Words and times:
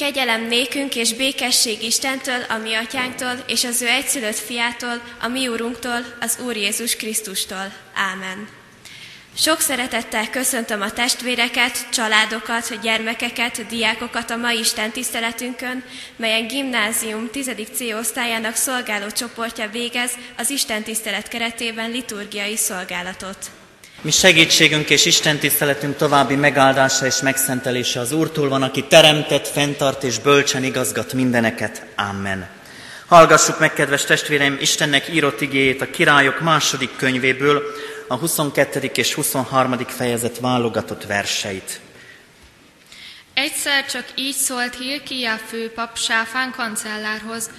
Kegyelem 0.00 0.46
nékünk 0.46 0.94
és 0.96 1.14
békesség 1.14 1.82
Istentől, 1.82 2.42
a 2.48 2.56
mi 2.56 2.74
atyánktól, 2.74 3.44
és 3.46 3.64
az 3.64 3.82
ő 3.82 3.86
egyszülött 3.86 4.38
fiától, 4.38 5.00
a 5.20 5.28
mi 5.28 5.48
úrunktól, 5.48 6.04
az 6.20 6.38
Úr 6.44 6.56
Jézus 6.56 6.96
Krisztustól. 6.96 7.72
Ámen. 7.94 8.48
Sok 9.36 9.60
szeretettel 9.60 10.30
köszöntöm 10.30 10.80
a 10.80 10.90
testvéreket, 10.90 11.90
családokat, 11.90 12.80
gyermekeket, 12.82 13.66
diákokat 13.66 14.30
a 14.30 14.36
mai 14.36 14.58
Isten 14.58 14.90
tiszteletünkön, 14.90 15.84
melyen 16.16 16.46
gimnázium 16.46 17.30
10. 17.30 17.50
C 17.72 17.80
osztályának 17.80 18.54
szolgáló 18.54 19.10
csoportja 19.10 19.68
végez 19.68 20.12
az 20.36 20.50
Isten 20.50 20.82
tisztelet 20.82 21.28
keretében 21.28 21.90
liturgiai 21.90 22.56
szolgálatot. 22.56 23.59
Mi 24.02 24.10
segítségünk 24.10 24.90
és 24.90 25.04
Isten 25.04 25.38
tiszteletünk 25.38 25.96
további 25.96 26.34
megáldása 26.34 27.06
és 27.06 27.20
megszentelése 27.20 28.00
az 28.00 28.12
Úrtól 28.12 28.48
van, 28.48 28.62
aki 28.62 28.84
teremtett, 28.84 29.48
fenntart 29.48 30.02
és 30.02 30.18
bölcsen 30.18 30.64
igazgat 30.64 31.12
mindeneket. 31.12 31.86
Amen. 31.96 32.48
Hallgassuk 33.06 33.58
meg, 33.58 33.72
kedves 33.72 34.04
testvéreim, 34.04 34.58
Istennek 34.60 35.08
írott 35.08 35.40
igéjét 35.40 35.80
a 35.80 35.90
királyok 35.90 36.40
második 36.40 36.96
könyvéből, 36.96 37.62
a 38.08 38.16
22. 38.16 38.90
és 38.94 39.14
23. 39.14 39.78
fejezet 39.86 40.38
válogatott 40.38 41.06
verseit. 41.06 41.80
Egyszer 43.34 43.86
csak 43.86 44.04
így 44.14 44.36
szólt 44.36 44.76
Hilkia 44.76 45.36
főpap 45.36 45.98
Sáfán 45.98 46.52
kancellárhoz. 46.56 47.50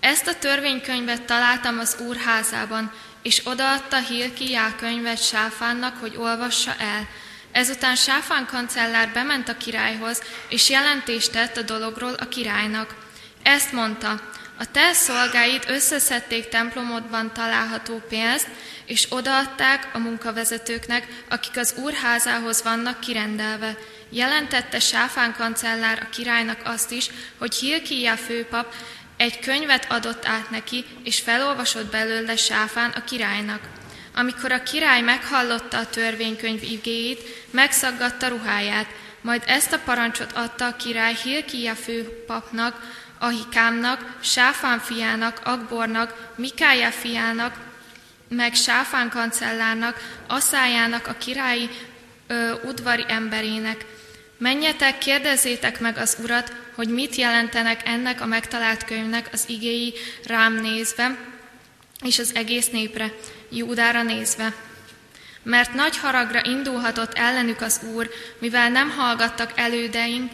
Ezt 0.00 0.26
a 0.26 0.38
törvénykönyvet 0.38 1.22
találtam 1.22 1.78
az 1.78 1.96
úr 2.06 2.16
házában, 2.16 2.92
és 3.22 3.40
odaadta 3.44 3.98
Hilkiá 3.98 4.74
könyvet 4.76 5.24
Sáfánnak, 5.24 5.96
hogy 5.96 6.16
olvassa 6.16 6.74
el. 6.78 7.08
Ezután 7.52 7.96
Sáfán 7.96 8.46
kancellár 8.46 9.10
bement 9.12 9.48
a 9.48 9.56
királyhoz, 9.56 10.22
és 10.48 10.70
jelentést 10.70 11.32
tett 11.32 11.56
a 11.56 11.62
dologról 11.62 12.12
a 12.12 12.28
királynak. 12.28 12.94
Ezt 13.42 13.72
mondta, 13.72 14.20
a 14.58 14.70
te 14.70 14.92
szolgáid 14.92 15.64
összeszedték 15.68 16.48
templomodban 16.48 17.32
található 17.32 18.02
pénzt, 18.08 18.48
és 18.86 19.06
odaadták 19.10 19.88
a 19.92 19.98
munkavezetőknek, 19.98 21.06
akik 21.28 21.56
az 21.56 21.74
úrházához 21.76 22.62
vannak 22.62 23.00
kirendelve. 23.00 23.76
Jelentette 24.10 24.80
Sáfán 24.80 25.34
kancellár 25.34 26.06
a 26.06 26.14
királynak 26.14 26.60
azt 26.64 26.90
is, 26.90 27.10
hogy 27.38 27.54
Hilkia 27.54 28.16
főpap 28.16 28.74
egy 29.20 29.38
könyvet 29.38 29.86
adott 29.88 30.26
át 30.26 30.50
neki, 30.50 30.84
és 31.04 31.20
felolvasott 31.20 31.90
belőle 31.90 32.36
Sáfán 32.36 32.90
a 32.90 33.04
királynak. 33.04 33.60
Amikor 34.14 34.52
a 34.52 34.62
király 34.62 35.00
meghallotta 35.00 35.78
a 35.78 35.86
törvénykönyv 35.86 36.62
igéjét, 36.62 37.46
megszaggatta 37.50 38.28
ruháját, 38.28 38.86
majd 39.20 39.42
ezt 39.46 39.72
a 39.72 39.78
parancsot 39.84 40.32
adta 40.32 40.66
a 40.66 40.76
király 40.76 41.14
Hilkia 41.22 41.74
főpapnak, 41.74 42.98
Ahikámnak, 43.18 44.16
Sáfán 44.20 44.78
fiának, 44.78 45.40
Akbornak, 45.44 46.32
Mikája 46.36 46.90
fiának, 46.90 47.54
meg 48.28 48.54
Sáfán 48.54 49.10
kancellárnak, 49.10 50.20
Aszájának, 50.26 51.06
a 51.06 51.14
királyi 51.18 51.68
ö, 52.26 52.52
udvari 52.64 53.04
emberének. 53.08 53.84
Menjetek, 54.40 54.98
kérdezzétek 54.98 55.80
meg 55.80 55.96
az 55.96 56.16
urat, 56.22 56.52
hogy 56.74 56.88
mit 56.88 57.14
jelentenek 57.14 57.88
ennek 57.88 58.20
a 58.20 58.26
megtalált 58.26 58.84
könyvnek 58.84 59.28
az 59.32 59.44
igéi 59.46 59.92
rám 60.26 60.60
nézve, 60.60 61.16
és 62.04 62.18
az 62.18 62.34
egész 62.34 62.70
népre, 62.70 63.12
Júdára 63.50 64.02
nézve. 64.02 64.54
Mert 65.42 65.74
nagy 65.74 65.96
haragra 65.96 66.40
indulhatott 66.44 67.14
ellenük 67.14 67.60
az 67.60 67.80
Úr, 67.94 68.10
mivel 68.38 68.68
nem 68.68 68.90
hallgattak 68.90 69.52
elődeink 69.54 70.32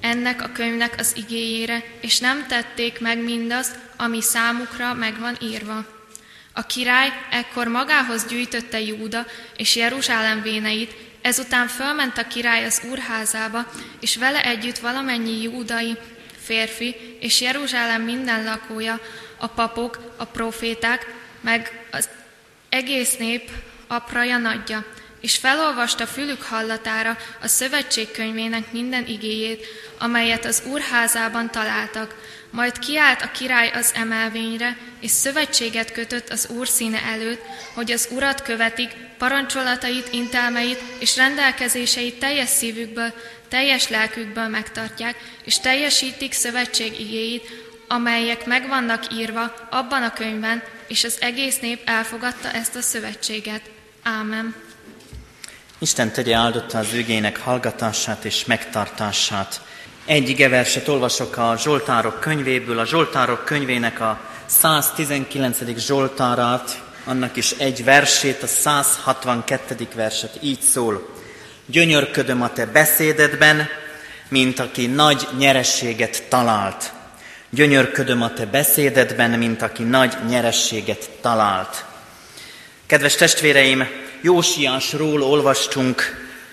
ennek 0.00 0.42
a 0.42 0.52
könyvnek 0.52 0.94
az 0.98 1.12
igéjére, 1.16 1.84
és 2.00 2.18
nem 2.18 2.46
tették 2.46 3.00
meg 3.00 3.18
mindazt, 3.18 3.76
ami 3.96 4.20
számukra 4.20 4.94
meg 4.94 5.18
van 5.18 5.36
írva. 5.42 5.86
A 6.52 6.66
király 6.66 7.12
ekkor 7.30 7.68
magához 7.68 8.26
gyűjtötte 8.26 8.80
Júda 8.80 9.26
és 9.56 9.76
Jeruzsálem 9.76 10.42
véneit, 10.42 11.03
Ezután 11.24 11.68
fölment 11.68 12.18
a 12.18 12.26
király 12.26 12.64
az 12.64 12.82
úrházába, 12.90 13.66
és 14.00 14.16
vele 14.16 14.42
együtt 14.42 14.78
valamennyi 14.78 15.42
júdai 15.42 15.96
férfi, 16.42 17.16
és 17.20 17.40
Jeruzsálem 17.40 18.02
minden 18.02 18.44
lakója, 18.44 19.00
a 19.36 19.46
papok, 19.46 20.14
a 20.16 20.24
proféták, 20.24 21.06
meg 21.40 21.86
az 21.90 22.08
egész 22.68 23.16
nép 23.16 23.50
apraja 23.86 24.38
nagyja, 24.38 24.84
és 25.20 25.36
felolvasta 25.36 26.06
fülük 26.06 26.42
hallatára 26.42 27.16
a 27.40 27.48
szövetségkönyvének 27.48 28.72
minden 28.72 29.06
igéjét, 29.06 29.66
amelyet 29.98 30.44
az 30.44 30.62
úrházában 30.66 31.50
találtak, 31.50 32.14
majd 32.54 32.78
kiállt 32.78 33.22
a 33.22 33.30
király 33.30 33.70
az 33.70 33.92
emelvényre, 33.94 34.76
és 35.00 35.10
szövetséget 35.10 35.92
kötött 35.92 36.28
az 36.28 36.48
úr 36.48 36.68
színe 36.68 37.02
előtt, 37.02 37.42
hogy 37.74 37.92
az 37.92 38.08
urat 38.10 38.42
követik, 38.42 38.96
parancsolatait, 39.18 40.12
intelmeit 40.12 40.82
és 40.98 41.16
rendelkezéseit 41.16 42.18
teljes 42.18 42.48
szívükből, 42.48 43.12
teljes 43.48 43.88
lelkükből 43.88 44.48
megtartják, 44.48 45.16
és 45.44 45.58
teljesítik 45.60 46.32
szövetség 46.32 47.00
igéit, 47.00 47.48
amelyek 47.88 48.46
meg 48.46 48.68
vannak 48.68 49.14
írva 49.14 49.54
abban 49.70 50.02
a 50.02 50.12
könyvben, 50.12 50.62
és 50.86 51.04
az 51.04 51.16
egész 51.20 51.60
nép 51.60 51.80
elfogadta 51.84 52.50
ezt 52.50 52.76
a 52.76 52.80
szövetséget. 52.80 53.62
Ámen. 54.02 54.54
Isten 55.78 56.12
tegye 56.12 56.34
áldotta 56.34 56.78
az 56.78 56.92
ügének 56.92 57.38
hallgatását 57.38 58.24
és 58.24 58.44
megtartását. 58.44 59.60
Egy 60.06 60.28
igeverset 60.28 60.88
olvasok 60.88 61.36
a 61.36 61.54
Zsoltárok 61.58 62.20
könyvéből, 62.20 62.78
a 62.78 62.86
Zsoltárok 62.86 63.44
könyvének 63.44 64.00
a 64.00 64.20
119. 64.46 65.58
Zsoltárát, 65.76 66.82
annak 67.04 67.36
is 67.36 67.50
egy 67.50 67.84
versét, 67.84 68.42
a 68.42 68.46
162. 68.46 69.88
verset 69.94 70.38
így 70.40 70.60
szól. 70.60 71.08
Gyönyörködöm 71.66 72.42
a 72.42 72.52
te 72.52 72.66
beszédedben, 72.66 73.68
mint 74.28 74.58
aki 74.58 74.86
nagy 74.86 75.28
nyerességet 75.38 76.22
talált. 76.28 76.92
Gyönyörködöm 77.50 78.22
a 78.22 78.32
te 78.32 78.46
beszédedben, 78.46 79.30
mint 79.30 79.62
aki 79.62 79.82
nagy 79.82 80.16
nyerességet 80.28 81.10
talált. 81.20 81.84
Kedves 82.86 83.14
testvéreim, 83.14 83.88
Jósiásról 84.20 85.22
olvastunk 85.22 86.02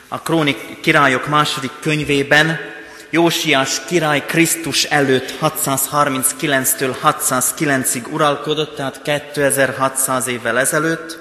a 0.07 0.22
Krónik 0.22 0.79
királyok 0.81 1.28
második 1.28 1.72
könyvében, 1.81 2.70
Jósiás 3.13 3.81
király 3.88 4.25
Krisztus 4.25 4.83
előtt 4.83 5.33
639-től 5.41 6.95
609-ig 7.03 8.11
uralkodott, 8.11 8.75
tehát 8.75 9.01
2600 9.01 10.27
évvel 10.27 10.59
ezelőtt. 10.59 11.19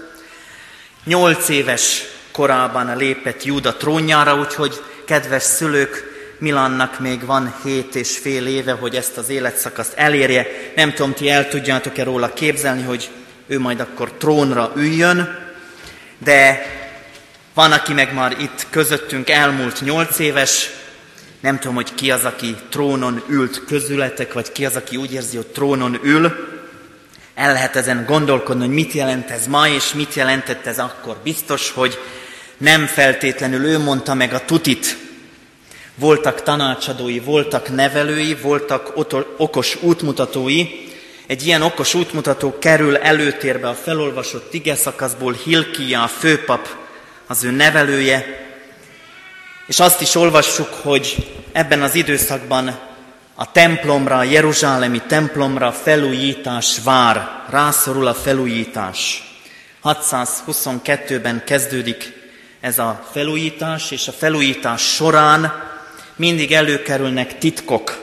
Nyolc 1.05 1.49
éves 1.49 2.03
korában 2.33 2.97
lépett 2.97 3.45
Júda 3.45 3.77
trónjára, 3.77 4.35
úgyhogy 4.35 4.83
kedves 5.05 5.43
szülők, 5.43 6.09
Milannak 6.39 6.99
még 6.99 7.25
van 7.25 7.55
hét 7.63 7.95
és 7.95 8.19
fél 8.19 8.47
éve, 8.47 8.73
hogy 8.73 8.97
ezt 8.97 9.17
az 9.17 9.29
életszakaszt 9.29 9.93
elérje. 9.95 10.47
Nem 10.75 10.93
tudom, 10.93 11.13
ti 11.13 11.31
el 11.31 11.49
tudjátok-e 11.49 12.05
róla 12.05 12.33
képzelni, 12.33 12.83
hogy 12.83 13.09
ő 13.47 13.59
majd 13.59 13.81
akkor 13.81 14.13
trónra 14.13 14.73
üljön, 14.77 15.39
de 16.19 16.67
van, 17.55 17.73
aki 17.73 17.93
meg 17.93 18.15
már 18.15 18.37
itt 18.41 18.67
közöttünk 18.71 19.31
elmúlt 19.31 19.81
nyolc 19.81 20.19
éves, 20.19 20.71
nem 21.41 21.59
tudom, 21.59 21.75
hogy 21.75 21.95
ki 21.95 22.11
az, 22.11 22.25
aki 22.25 22.57
trónon 22.69 23.23
ült 23.29 23.65
közületek, 23.65 24.33
vagy 24.33 24.53
ki 24.53 24.67
az, 24.67 24.77
aki 24.77 24.97
úgy 24.97 25.13
érzi, 25.13 25.37
hogy 25.37 25.47
trónon 25.47 25.99
ül. 26.03 26.49
El 27.35 27.53
lehet 27.53 27.77
ezen 27.77 28.05
gondolkodni, 28.07 28.65
hogy 28.65 28.75
mit 28.75 28.93
jelent 28.93 29.31
ez 29.31 29.47
ma, 29.47 29.69
és 29.69 29.93
mit 29.93 30.15
jelentett 30.15 30.67
ez 30.67 30.79
akkor. 30.79 31.17
Biztos, 31.23 31.71
hogy 31.71 31.99
nem 32.57 32.87
feltétlenül 32.87 33.65
ő 33.65 33.79
mondta 33.79 34.15
meg 34.15 34.33
a 34.33 34.45
tutit. 34.45 34.97
Voltak 35.95 36.43
tanácsadói, 36.43 37.21
voltak 37.21 37.75
nevelői, 37.75 38.35
voltak 38.35 38.93
okos 39.37 39.77
útmutatói. 39.83 40.67
Egy 41.27 41.47
ilyen 41.47 41.63
okos 41.63 41.95
útmutató 41.95 42.59
kerül 42.59 42.97
előtérbe 42.97 43.69
a 43.69 43.75
felolvasott 43.75 44.55
ige 44.55 44.75
szakaszból 44.75 45.33
Hilkia, 45.45 46.03
a 46.03 46.07
főpap, 46.07 46.69
az 47.27 47.45
ő 47.45 47.51
nevelője, 47.51 48.50
és 49.71 49.81
azt 49.81 50.01
is 50.01 50.15
olvassuk, 50.15 50.69
hogy 50.83 51.29
ebben 51.53 51.83
az 51.83 51.95
időszakban 51.95 52.79
a 53.35 53.53
templomra, 53.53 54.17
a 54.17 54.23
jeruzsálemi 54.23 55.03
templomra 55.07 55.73
felújítás 55.73 56.79
vár, 56.85 57.45
rászorul 57.51 58.07
a 58.07 58.15
felújítás. 58.15 59.23
622-ben 59.85 61.43
kezdődik 61.47 62.13
ez 62.61 62.79
a 62.79 63.07
felújítás, 63.13 63.91
és 63.91 64.09
a 64.09 64.13
felújítás 64.13 64.83
során 64.83 65.63
mindig 66.17 66.53
előkerülnek 66.53 67.39
titkok, 67.39 67.99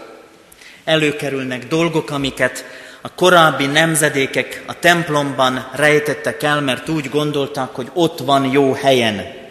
előkerülnek 0.83 1.67
dolgok, 1.67 2.09
amiket 2.09 2.65
a 3.01 3.13
korábbi 3.15 3.65
nemzedékek 3.65 4.63
a 4.65 4.79
templomban 4.79 5.69
rejtettek 5.73 6.43
el, 6.43 6.61
mert 6.61 6.89
úgy 6.89 7.09
gondolták, 7.09 7.69
hogy 7.69 7.89
ott 7.93 8.19
van 8.19 8.51
jó 8.51 8.73
helyen. 8.73 9.45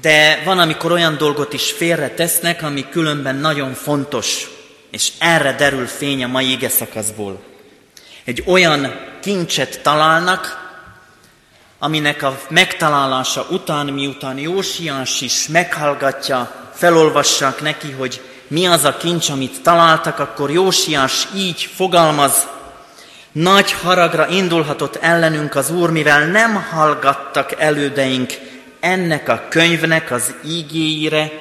De 0.00 0.42
van, 0.44 0.58
amikor 0.58 0.92
olyan 0.92 1.16
dolgot 1.16 1.52
is 1.52 1.72
félre 1.72 2.08
tesznek, 2.08 2.62
ami 2.62 2.88
különben 2.90 3.36
nagyon 3.36 3.74
fontos, 3.74 4.48
és 4.90 5.12
erre 5.18 5.52
derül 5.52 5.86
fény 5.86 6.24
a 6.24 6.26
mai 6.26 6.50
ige 6.50 6.68
szakaszból. 6.68 7.42
Egy 8.24 8.42
olyan 8.46 8.94
kincset 9.20 9.80
találnak, 9.82 10.62
aminek 11.78 12.22
a 12.22 12.40
megtalálása 12.48 13.46
után, 13.50 13.86
miután 13.86 14.38
Jósiás 14.38 15.20
is 15.20 15.48
meghallgatja, 15.48 16.70
felolvassák 16.74 17.60
neki, 17.60 17.90
hogy 17.90 18.20
mi 18.48 18.66
az 18.66 18.84
a 18.84 18.96
kincs, 18.96 19.28
amit 19.28 19.62
találtak, 19.62 20.18
akkor 20.18 20.50
Jósiás 20.50 21.28
így 21.36 21.70
fogalmaz, 21.74 22.46
nagy 23.32 23.72
haragra 23.72 24.28
indulhatott 24.28 24.96
ellenünk 24.96 25.54
az 25.54 25.70
Úr, 25.70 25.90
mivel 25.90 26.26
nem 26.26 26.54
hallgattak 26.54 27.60
elődeink 27.60 28.32
ennek 28.84 29.28
a 29.28 29.46
könyvnek 29.48 30.10
az 30.10 30.34
ígéire, 30.46 31.32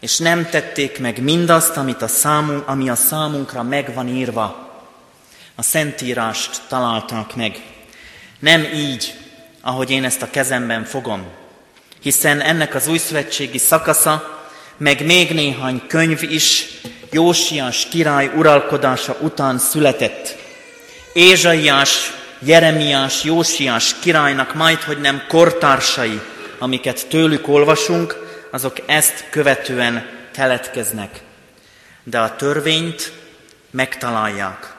és 0.00 0.18
nem 0.18 0.48
tették 0.50 0.98
meg 0.98 1.22
mindazt, 1.22 1.76
amit 1.76 2.02
a 2.02 2.08
számunk, 2.08 2.68
ami 2.68 2.88
a 2.88 2.94
számunkra 2.94 3.62
meg 3.62 3.94
van 3.94 4.08
írva. 4.08 4.70
A 5.54 5.62
Szentírást 5.62 6.60
találták 6.68 7.34
meg. 7.34 7.60
Nem 8.38 8.64
így, 8.74 9.14
ahogy 9.60 9.90
én 9.90 10.04
ezt 10.04 10.22
a 10.22 10.30
kezemben 10.30 10.84
fogom, 10.84 11.26
hiszen 12.02 12.40
ennek 12.40 12.74
az 12.74 12.88
újszövetségi 12.88 13.58
szakasza, 13.58 14.46
meg 14.76 15.04
még 15.04 15.30
néhány 15.30 15.82
könyv 15.86 16.22
is 16.22 16.66
Jósiás 17.10 17.86
király 17.90 18.30
uralkodása 18.36 19.16
után 19.20 19.58
született. 19.58 20.36
Ézsaiás, 21.12 22.12
Jeremiás, 22.38 23.24
Jósiás 23.24 23.94
királynak 24.00 24.54
majd, 24.54 24.82
hogy 24.82 25.00
nem 25.00 25.22
kortársai, 25.28 26.20
amiket 26.58 27.06
tőlük 27.08 27.48
olvasunk, 27.48 28.16
azok 28.50 28.76
ezt 28.86 29.24
követően 29.30 30.08
keletkeznek. 30.32 31.20
De 32.02 32.18
a 32.18 32.36
törvényt 32.36 33.12
megtalálják. 33.70 34.74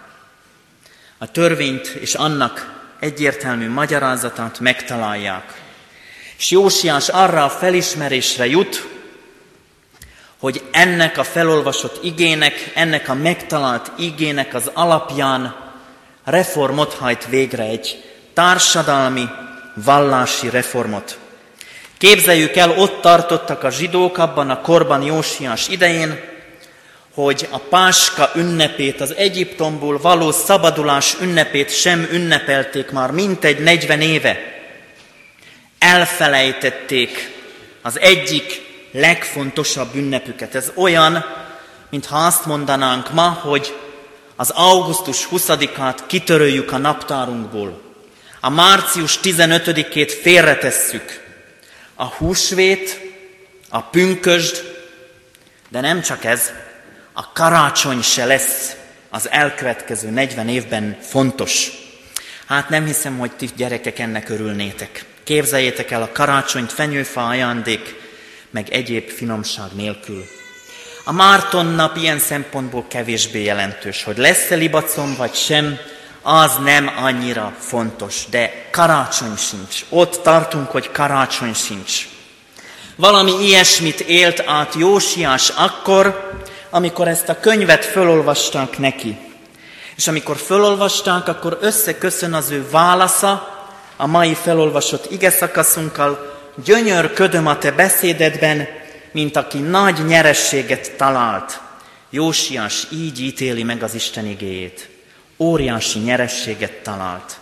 A 1.17 1.31
törvényt 1.31 1.87
és 1.87 2.13
annak 2.13 2.81
egyértelmű 2.99 3.69
magyarázatát 3.69 4.59
megtalálják. 4.59 5.61
És 6.37 6.51
Jósiás 6.51 7.09
arra 7.09 7.43
a 7.43 7.49
felismerésre 7.49 8.45
jut, 8.45 8.87
hogy 10.39 10.63
ennek 10.71 11.17
a 11.17 11.23
felolvasott 11.23 12.03
igének, 12.03 12.71
ennek 12.75 13.09
a 13.09 13.13
megtalált 13.13 13.91
igének 13.97 14.53
az 14.53 14.71
alapján 14.73 15.55
reformot 16.23 16.93
hajt 16.93 17.27
végre 17.27 17.63
egy 17.63 18.03
társadalmi, 18.33 19.29
vallási 19.73 20.49
reformot. 20.49 21.19
Képzeljük 21.99 22.55
el, 22.55 22.71
ott 22.77 23.01
tartottak 23.01 23.63
a 23.63 23.69
zsidók 23.69 24.17
abban 24.17 24.49
a 24.49 24.61
korban 24.61 25.01
Jósiás 25.01 25.67
idején, 25.67 26.19
hogy 27.13 27.47
a 27.51 27.57
Páska 27.57 28.31
ünnepét, 28.35 29.01
az 29.01 29.15
Egyiptomból 29.15 29.97
való 29.97 30.31
szabadulás 30.31 31.15
ünnepét 31.21 31.69
sem 31.69 32.07
ünnepelték 32.11 32.91
már 32.91 33.11
mintegy 33.11 33.59
40 33.59 34.01
éve. 34.01 34.37
Elfelejtették 35.79 37.31
az 37.81 37.99
egyik 37.99 38.61
legfontosabb 38.91 39.95
ünnepüket. 39.95 40.55
Ez 40.55 40.71
olyan, 40.75 41.25
mintha 41.89 42.25
azt 42.25 42.45
mondanánk 42.45 43.13
ma, 43.13 43.27
hogy 43.41 43.75
az 44.35 44.49
augusztus 44.49 45.27
20-át 45.31 46.03
kitöröljük 46.07 46.71
a 46.71 46.77
naptárunkból. 46.77 47.81
A 48.41 48.49
március 48.49 49.19
15-ét 49.23 50.11
félretesszük. 50.21 51.27
A 52.01 52.05
húsvét, 52.05 53.01
a 53.69 53.81
pünkösd, 53.81 54.63
de 55.69 55.81
nem 55.81 56.01
csak 56.01 56.23
ez, 56.23 56.51
a 57.13 57.31
karácsony 57.31 58.01
se 58.01 58.25
lesz 58.25 58.75
az 59.09 59.29
elkövetkező 59.29 60.09
40 60.09 60.47
évben 60.47 60.97
fontos. 61.01 61.71
Hát 62.45 62.69
nem 62.69 62.85
hiszem, 62.85 63.17
hogy 63.17 63.31
ti 63.31 63.49
gyerekek 63.55 63.99
ennek 63.99 64.29
örülnétek. 64.29 65.05
Képzeljétek 65.23 65.91
el 65.91 66.01
a 66.01 66.11
karácsonyt 66.11 66.71
fenyőfa 66.71 67.27
ajándék, 67.27 67.95
meg 68.49 68.69
egyéb 68.69 69.09
finomság 69.09 69.69
nélkül. 69.75 70.25
A 71.03 71.11
Márton 71.11 71.65
nap 71.65 71.97
ilyen 71.97 72.19
szempontból 72.19 72.85
kevésbé 72.87 73.43
jelentős, 73.43 74.03
hogy 74.03 74.17
lesz-e 74.17 74.55
libacom 74.55 75.15
vagy 75.15 75.33
sem, 75.33 75.77
az 76.21 76.51
nem 76.63 76.91
annyira 76.97 77.53
fontos, 77.59 78.23
de 78.29 78.67
karácsony 78.71 79.35
sincs. 79.37 79.85
Ott 79.89 80.19
tartunk, 80.23 80.69
hogy 80.69 80.91
karácsony 80.91 81.53
sincs. 81.53 82.07
Valami 82.95 83.31
ilyesmit 83.45 83.99
élt 83.99 84.43
át 84.45 84.73
Jósiás 84.77 85.49
akkor, 85.49 86.31
amikor 86.69 87.07
ezt 87.07 87.29
a 87.29 87.39
könyvet 87.39 87.85
fölolvasták 87.85 88.77
neki. 88.77 89.17
És 89.95 90.07
amikor 90.07 90.37
fölolvasták, 90.37 91.27
akkor 91.27 91.57
összeköszön 91.61 92.33
az 92.33 92.49
ő 92.49 92.69
válasza 92.71 93.57
a 93.97 94.07
mai 94.07 94.33
felolvasott 94.33 95.11
ige 95.11 95.29
szakaszunkkal, 95.29 96.37
gyönyörködöm 96.63 97.47
a 97.47 97.57
te 97.57 97.71
beszédedben, 97.71 98.67
mint 99.11 99.35
aki 99.35 99.57
nagy 99.57 100.05
nyerességet 100.05 100.91
talált. 100.97 101.61
Jósiás 102.09 102.87
így 102.91 103.19
ítéli 103.19 103.63
meg 103.63 103.83
az 103.83 103.93
Isten 103.93 104.25
igéjét. 104.25 104.88
Óriási 105.39 105.99
nyerességet 105.99 106.71
talált. 106.71 107.37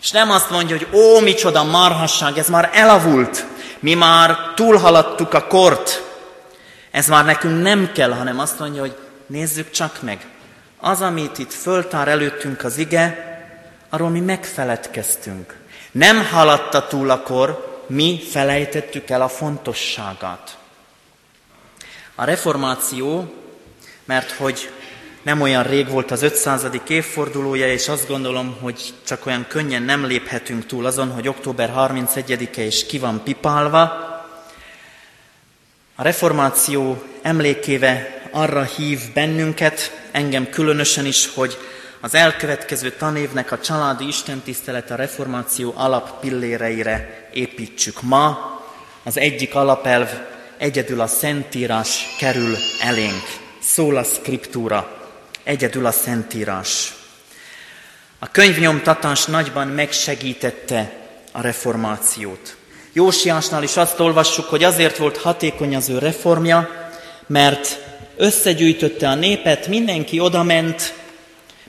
És 0.00 0.10
nem 0.10 0.30
azt 0.30 0.50
mondja, 0.50 0.76
hogy 0.76 0.88
ó, 0.92 1.20
micsoda 1.20 1.64
marhasság, 1.64 2.38
ez 2.38 2.48
már 2.48 2.70
elavult, 2.72 3.46
mi 3.78 3.94
már 3.94 4.36
túlhaladtuk 4.54 5.34
a 5.34 5.46
kort, 5.46 6.02
ez 6.90 7.06
már 7.06 7.24
nekünk 7.24 7.62
nem 7.62 7.92
kell, 7.92 8.12
hanem 8.12 8.38
azt 8.38 8.58
mondja, 8.58 8.80
hogy 8.80 8.96
nézzük 9.26 9.70
csak 9.70 10.02
meg. 10.02 10.26
Az, 10.80 11.00
amit 11.00 11.38
itt 11.38 11.52
föltár 11.52 12.08
előttünk 12.08 12.64
az 12.64 12.78
ige, 12.78 13.28
arról 13.88 14.08
mi 14.08 14.20
megfeledkeztünk. 14.20 15.56
Nem 15.90 16.26
haladta 16.26 16.86
túl 16.86 17.10
a 17.10 17.22
kor, 17.22 17.84
mi 17.86 18.20
felejtettük 18.30 19.10
el 19.10 19.22
a 19.22 19.28
fontosságát. 19.28 20.58
A 22.14 22.24
reformáció, 22.24 23.34
mert 24.04 24.30
hogy 24.30 24.70
nem 25.22 25.40
olyan 25.40 25.62
rég 25.62 25.88
volt 25.88 26.10
az 26.10 26.22
500. 26.22 26.66
évfordulója, 26.88 27.72
és 27.72 27.88
azt 27.88 28.08
gondolom, 28.08 28.56
hogy 28.60 28.94
csak 29.06 29.26
olyan 29.26 29.44
könnyen 29.48 29.82
nem 29.82 30.06
léphetünk 30.06 30.66
túl 30.66 30.86
azon, 30.86 31.10
hogy 31.10 31.28
október 31.28 31.72
31-e 31.76 32.62
is 32.62 32.86
ki 32.86 32.98
van 32.98 33.22
pipálva. 33.24 33.82
A 35.94 36.02
reformáció 36.02 37.02
emlékéve 37.22 38.22
arra 38.30 38.62
hív 38.62 39.00
bennünket, 39.14 40.00
engem 40.10 40.48
különösen 40.50 41.06
is, 41.06 41.30
hogy 41.34 41.56
az 42.00 42.14
elkövetkező 42.14 42.90
tanévnek 42.90 43.52
a 43.52 43.60
családi 43.60 44.06
istentisztelet 44.06 44.90
a 44.90 44.94
reformáció 44.94 45.72
alappilléreire 45.76 47.28
építsük. 47.32 48.02
Ma 48.02 48.58
az 49.02 49.18
egyik 49.18 49.54
alapelv 49.54 50.08
egyedül 50.56 51.00
a 51.00 51.06
Szentírás 51.06 52.16
kerül 52.18 52.56
elénk. 52.82 53.22
Szól 53.62 53.96
a 53.96 54.02
skriptúra, 54.02 54.99
egyedül 55.50 55.86
a 55.86 55.90
Szentírás. 55.90 56.94
A 58.18 58.30
könyvnyomtatás 58.30 59.24
nagyban 59.24 59.66
megsegítette 59.66 60.92
a 61.32 61.40
reformációt. 61.40 62.56
Jósiásnál 62.92 63.62
is 63.62 63.76
azt 63.76 64.00
olvassuk, 64.00 64.44
hogy 64.44 64.64
azért 64.64 64.96
volt 64.96 65.16
hatékony 65.16 65.76
az 65.76 65.88
ő 65.88 65.98
reformja, 65.98 66.88
mert 67.26 67.78
összegyűjtötte 68.16 69.08
a 69.08 69.14
népet, 69.14 69.66
mindenki 69.66 70.20
odament, 70.20 70.94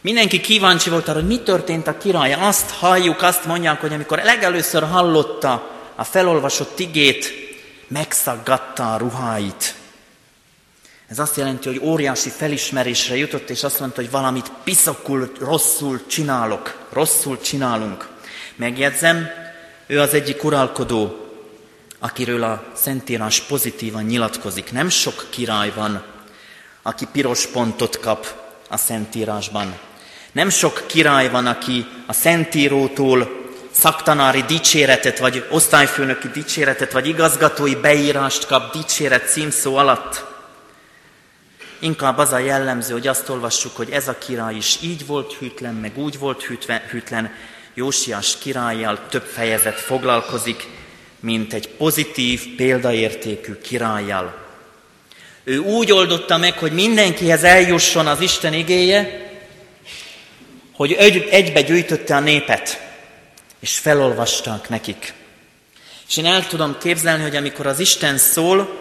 mindenki 0.02 0.42
kíváncsi 0.42 0.90
volt 0.90 1.08
arra, 1.08 1.20
hogy 1.20 1.28
mi 1.28 1.40
történt 1.40 1.88
a 1.88 1.98
király. 1.98 2.34
Azt 2.34 2.72
halljuk, 2.72 3.22
azt 3.22 3.46
mondják, 3.46 3.82
hogy 3.82 3.94
amikor 3.94 4.22
legelőször 4.24 4.84
hallotta 4.84 5.70
a 5.96 6.04
felolvasott 6.04 6.80
igét, 6.80 7.34
megszaggatta 7.88 8.94
a 8.94 8.98
ruháit. 8.98 9.81
Ez 11.12 11.20
azt 11.20 11.38
jelenti, 11.38 11.68
hogy 11.68 11.80
óriási 11.84 12.30
felismerésre 12.30 13.16
jutott, 13.16 13.50
és 13.50 13.64
azt 13.64 13.80
mondta, 13.80 14.02
hogy 14.02 14.12
valamit 14.12 14.52
piszakul 14.64 15.32
rosszul 15.40 16.06
csinálok, 16.08 16.78
rosszul 16.94 17.42
csinálunk. 17.42 18.08
Megjegyzem, 18.56 19.30
ő 19.88 20.00
az 20.00 20.14
egyik 20.14 20.44
uralkodó, 20.44 21.28
akiről 22.00 22.44
a 22.44 22.64
Szentírás 22.74 23.42
pozitívan 23.42 24.04
nyilatkozik. 24.04 24.72
Nem 24.72 24.90
sok 24.90 25.28
király 25.30 25.72
van, 25.76 26.04
aki 26.82 27.08
piros 27.12 27.48
pontot 27.48 28.00
kap 28.00 28.28
a 28.70 28.78
Szentírásban. 28.78 29.78
Nem 30.32 30.50
sok 30.50 30.84
király 30.88 31.30
van, 31.30 31.46
aki 31.46 31.86
a 32.08 32.14
Szentírótól 32.14 33.50
szaktanári 33.72 34.42
dicséretet, 34.42 35.20
vagy 35.20 35.46
osztályfőnöki 35.50 36.28
dicséretet, 36.28 36.92
vagy 36.92 37.08
igazgatói 37.08 37.76
beírást 37.76 38.46
kap 38.46 38.74
dicséret 38.74 39.30
címszó 39.30 39.76
alatt. 39.76 40.30
Inkább 41.82 42.18
az 42.18 42.32
a 42.32 42.38
jellemző, 42.38 42.94
hogy 42.94 43.08
azt 43.08 43.30
olvassuk, 43.30 43.76
hogy 43.76 43.90
ez 43.90 44.08
a 44.08 44.18
király 44.18 44.56
is 44.56 44.78
így 44.82 45.06
volt 45.06 45.34
hűtlen, 45.34 45.74
meg 45.74 45.98
úgy 45.98 46.18
volt 46.18 46.44
hűtlen, 46.90 47.32
Jósiás 47.74 48.38
királlyal 48.38 49.00
több 49.10 49.24
fejezet 49.24 49.80
foglalkozik, 49.80 50.68
mint 51.20 51.54
egy 51.54 51.70
pozitív, 51.70 52.56
példaértékű 52.56 53.54
királlyal. 53.54 54.36
Ő 55.44 55.58
úgy 55.58 55.92
oldotta 55.92 56.38
meg, 56.38 56.58
hogy 56.58 56.72
mindenkihez 56.72 57.44
eljusson 57.44 58.08
az 58.08 58.22
Isten 58.22 58.54
igéje, 58.54 59.30
hogy 60.74 60.92
egybe 61.30 61.62
gyűjtötte 61.62 62.16
a 62.16 62.20
népet, 62.20 62.82
és 63.60 63.78
felolvasták 63.78 64.70
nekik. 64.70 65.14
És 66.08 66.18
én 66.18 66.26
el 66.26 66.48
tudom 66.48 66.78
képzelni, 66.80 67.24
hogy 67.24 67.36
amikor 67.36 67.68
az 67.68 67.80
Isten 67.80 68.18
szól, 68.18 68.80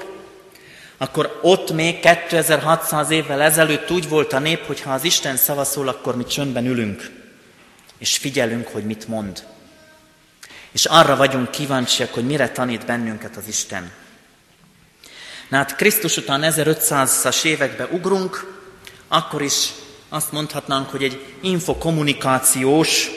akkor 1.02 1.38
ott 1.42 1.72
még 1.72 2.00
2600 2.00 3.10
évvel 3.10 3.40
ezelőtt 3.40 3.90
úgy 3.90 4.08
volt 4.08 4.32
a 4.32 4.38
nép, 4.38 4.66
hogy 4.66 4.80
ha 4.80 4.92
az 4.92 5.04
Isten 5.04 5.36
szava 5.36 5.64
szól, 5.64 5.88
akkor 5.88 6.16
mi 6.16 6.24
csöndben 6.24 6.66
ülünk, 6.66 7.10
és 7.98 8.16
figyelünk, 8.16 8.66
hogy 8.66 8.84
mit 8.84 9.08
mond. 9.08 9.44
És 10.72 10.84
arra 10.84 11.16
vagyunk 11.16 11.50
kíváncsiak, 11.50 12.14
hogy 12.14 12.26
mire 12.26 12.50
tanít 12.50 12.86
bennünket 12.86 13.36
az 13.36 13.48
Isten. 13.48 13.90
Na 15.48 15.56
hát 15.56 15.76
Krisztus 15.76 16.16
után 16.16 16.40
1500-as 16.44 17.44
évekbe 17.44 17.86
ugrunk, 17.90 18.58
akkor 19.08 19.42
is 19.42 19.68
azt 20.08 20.32
mondhatnánk, 20.32 20.88
hogy 20.88 21.02
egy 21.02 21.34
infokommunikációs, 21.40 23.10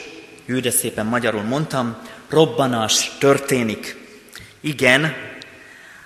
ő 0.46 0.60
de 0.60 0.70
szépen 0.70 1.06
magyarul 1.06 1.42
mondtam, 1.42 1.96
robbanás 2.28 3.10
történik. 3.18 3.96
Igen, 4.60 5.14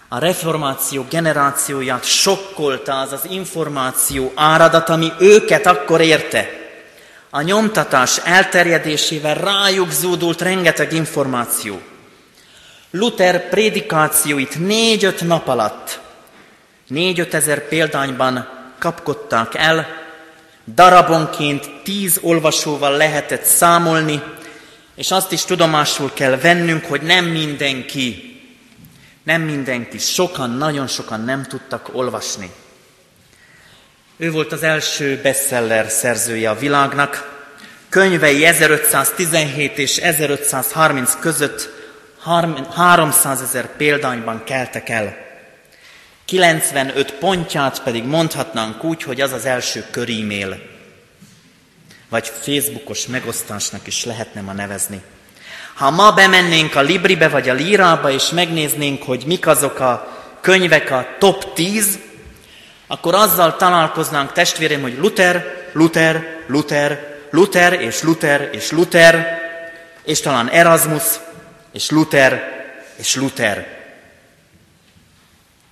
a 0.09 0.19
reformáció 0.19 1.07
generációját 1.11 2.05
sokkolta 2.05 3.00
az 3.00 3.12
az 3.12 3.27
információ 3.31 4.33
áradat, 4.35 4.88
ami 4.88 5.12
őket 5.19 5.67
akkor 5.67 6.00
érte. 6.00 6.49
A 7.31 7.41
nyomtatás 7.41 8.19
elterjedésével 8.25 9.35
rájuk 9.35 9.91
zúdult 9.91 10.41
rengeteg 10.41 10.93
információ. 10.93 11.81
Luther 12.91 13.49
prédikációit 13.49 14.59
négy-öt 14.59 15.21
nap 15.27 15.49
alatt, 15.49 16.00
négy-öt 16.87 17.35
ezer 17.35 17.69
példányban 17.69 18.49
kapkodták 18.79 19.55
el, 19.55 19.87
darabonként 20.75 21.71
tíz 21.83 22.19
olvasóval 22.23 22.97
lehetett 22.97 23.45
számolni, 23.45 24.23
és 24.95 25.11
azt 25.11 25.33
is 25.33 25.45
tudomásul 25.45 26.11
kell 26.15 26.37
vennünk, 26.37 26.85
hogy 26.85 27.03
nem 27.03 27.25
mindenki 27.25 28.27
nem 29.28 29.42
mindenki, 29.42 29.99
sokan, 29.99 30.50
nagyon 30.50 30.87
sokan 30.87 31.20
nem 31.20 31.42
tudtak 31.42 31.88
olvasni. 31.92 32.50
Ő 34.16 34.30
volt 34.30 34.52
az 34.52 34.62
első 34.62 35.20
bestseller 35.23 35.90
szerzője 35.90 36.50
a 36.50 36.58
világnak. 36.58 37.40
Könyvei 37.88 38.44
1517 38.44 39.78
és 39.78 39.97
1530 39.97 41.16
között 41.20 41.70
300 42.75 43.42
ezer 43.42 43.76
példányban 43.76 44.44
keltek 44.44 44.88
el. 44.88 45.16
95 46.25 47.12
pontját 47.14 47.82
pedig 47.82 48.04
mondhatnánk 48.04 48.85
úgy, 48.85 49.02
hogy 49.02 49.20
az 49.20 49.32
az 49.32 49.44
első 49.44 49.85
körímél, 49.90 50.61
vagy 52.08 52.28
Facebookos 52.28 53.06
megosztásnak 53.06 53.87
is 53.87 54.04
lehetne 54.04 54.40
ma 54.40 54.52
nevezni. 54.52 55.02
Ha 55.78 55.90
ma 55.90 56.12
bemennénk 56.12 56.75
a 56.75 56.80
Libribe 56.80 57.28
vagy 57.28 57.49
a 57.49 57.54
Lírába, 57.54 58.11
és 58.11 58.30
megnéznénk, 58.30 59.02
hogy 59.02 59.23
mik 59.26 59.47
azok 59.47 59.78
a 59.78 60.16
könyvek 60.40 60.90
a 60.90 61.06
top 61.18 61.52
10, 61.54 61.99
akkor 62.87 63.14
azzal 63.14 63.56
találkoznánk 63.56 64.32
testvérem, 64.32 64.80
hogy 64.82 64.99
Luther, 64.99 65.68
Luther, 65.73 66.42
Luther, 66.47 67.16
Luther 67.30 67.73
és 67.80 68.02
Luther 68.02 68.49
és 68.52 68.70
Luther, 68.70 69.40
és 70.04 70.20
talán 70.20 70.49
Erasmus, 70.49 71.04
és 71.73 71.90
Luther, 71.90 72.42
és 72.97 73.16
Luther. 73.16 73.78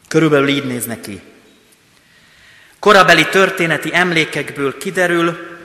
Körülbelül 0.09 0.49
így 0.49 0.67
néz 0.67 0.85
neki. 0.85 1.23
Korabeli 2.79 3.29
történeti 3.29 3.91
emlékekből 3.93 4.79
kiderül, 4.79 5.59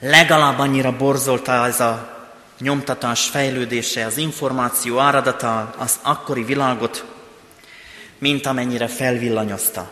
legalább 0.00 0.58
annyira 0.58 0.96
borzolta 0.96 1.66
ez 1.66 1.80
a 1.80 2.13
nyomtatás 2.58 3.28
fejlődése, 3.28 4.06
az 4.06 4.16
információ 4.16 4.98
áradata 4.98 5.74
az 5.78 5.98
akkori 6.02 6.44
világot, 6.44 7.04
mint 8.18 8.46
amennyire 8.46 8.86
felvillanyozta. 8.86 9.90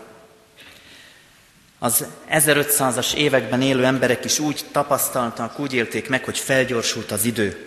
Az 1.78 2.07
1500-as 2.31 3.14
években 3.14 3.62
élő 3.62 3.85
emberek 3.85 4.25
is 4.25 4.38
úgy 4.38 4.64
tapasztaltak, 4.73 5.59
úgy 5.59 5.73
élték 5.73 6.09
meg, 6.09 6.25
hogy 6.25 6.38
felgyorsult 6.38 7.11
az 7.11 7.25
idő. 7.25 7.66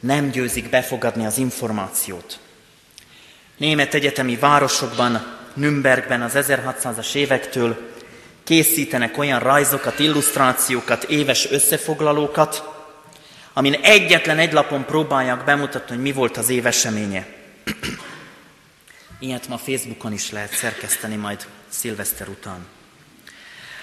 Nem 0.00 0.30
győzik 0.30 0.70
befogadni 0.70 1.26
az 1.26 1.38
információt. 1.38 2.38
Német 3.56 3.94
egyetemi 3.94 4.36
városokban, 4.36 5.40
Nürnbergben 5.54 6.22
az 6.22 6.32
1600-as 6.34 7.14
évektől 7.14 7.90
készítenek 8.44 9.18
olyan 9.18 9.40
rajzokat, 9.40 9.98
illusztrációkat, 9.98 11.02
éves 11.04 11.50
összefoglalókat, 11.50 12.81
amin 13.52 13.74
egyetlen 13.82 14.38
egy 14.38 14.52
lapon 14.52 14.84
próbálják 14.84 15.44
bemutatni, 15.44 15.94
hogy 15.94 16.04
mi 16.04 16.12
volt 16.12 16.36
az 16.36 16.48
év 16.48 16.66
eseménye. 16.66 17.26
Ilyet 19.18 19.48
ma 19.48 19.58
Facebookon 19.58 20.12
is 20.12 20.30
lehet 20.30 20.54
szerkeszteni 20.54 21.16
majd 21.16 21.46
szilveszter 21.68 22.28
után. 22.28 22.66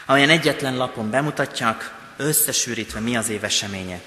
Amelyen 0.06 0.30
egyetlen 0.30 0.78
lapon 0.78 1.10
bemutatják, 1.10 1.94
összesűrítve 2.18 3.00
mi 3.00 3.18
az 3.18 3.30
év 3.30 3.44
eseménye. 3.44 4.02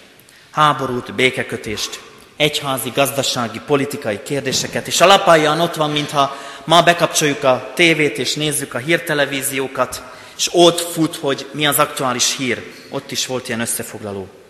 Háborút, 0.51 1.15
békekötést, 1.15 2.01
egyházi, 2.37 2.91
gazdasági, 2.95 3.61
politikai 3.67 4.23
kérdéseket, 4.23 4.87
és 4.87 5.01
a 5.01 5.07
lapaján 5.07 5.61
ott 5.61 5.75
van, 5.75 5.91
mintha 5.91 6.37
ma 6.65 6.83
bekapcsoljuk 6.83 7.45
a 7.45 7.73
tévét 7.75 8.19
és 8.19 8.35
nézzük 8.35 8.75
a 8.75 8.79
hírtelevíziókat, 8.79 10.03
és 10.37 10.49
ott 10.53 10.81
fut, 10.81 11.17
hogy 11.17 11.47
mi 11.53 11.67
az 11.67 11.79
aktuális 11.79 12.37
hír. 12.37 12.63
Ott 12.89 13.11
is 13.11 13.27
volt 13.27 13.49
ilyen 13.49 13.61
összefoglaló 13.61 14.42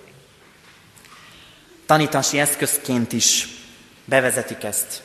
tanítási 1.86 2.38
eszközként 2.40 3.12
is 3.12 3.48
bevezetik 4.04 4.64
ezt. 4.64 5.02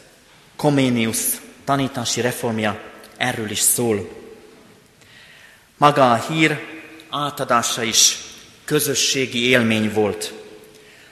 Koménius 0.56 1.18
tanítási 1.64 2.22
reformja 2.22 2.82
erről 3.18 3.50
is 3.50 3.60
szól. 3.60 4.10
Maga 5.78 6.12
a 6.12 6.26
hír 6.30 6.60
átadása 7.10 7.84
is 7.84 8.18
közösségi 8.66 9.48
élmény 9.50 9.94
volt. 9.94 10.34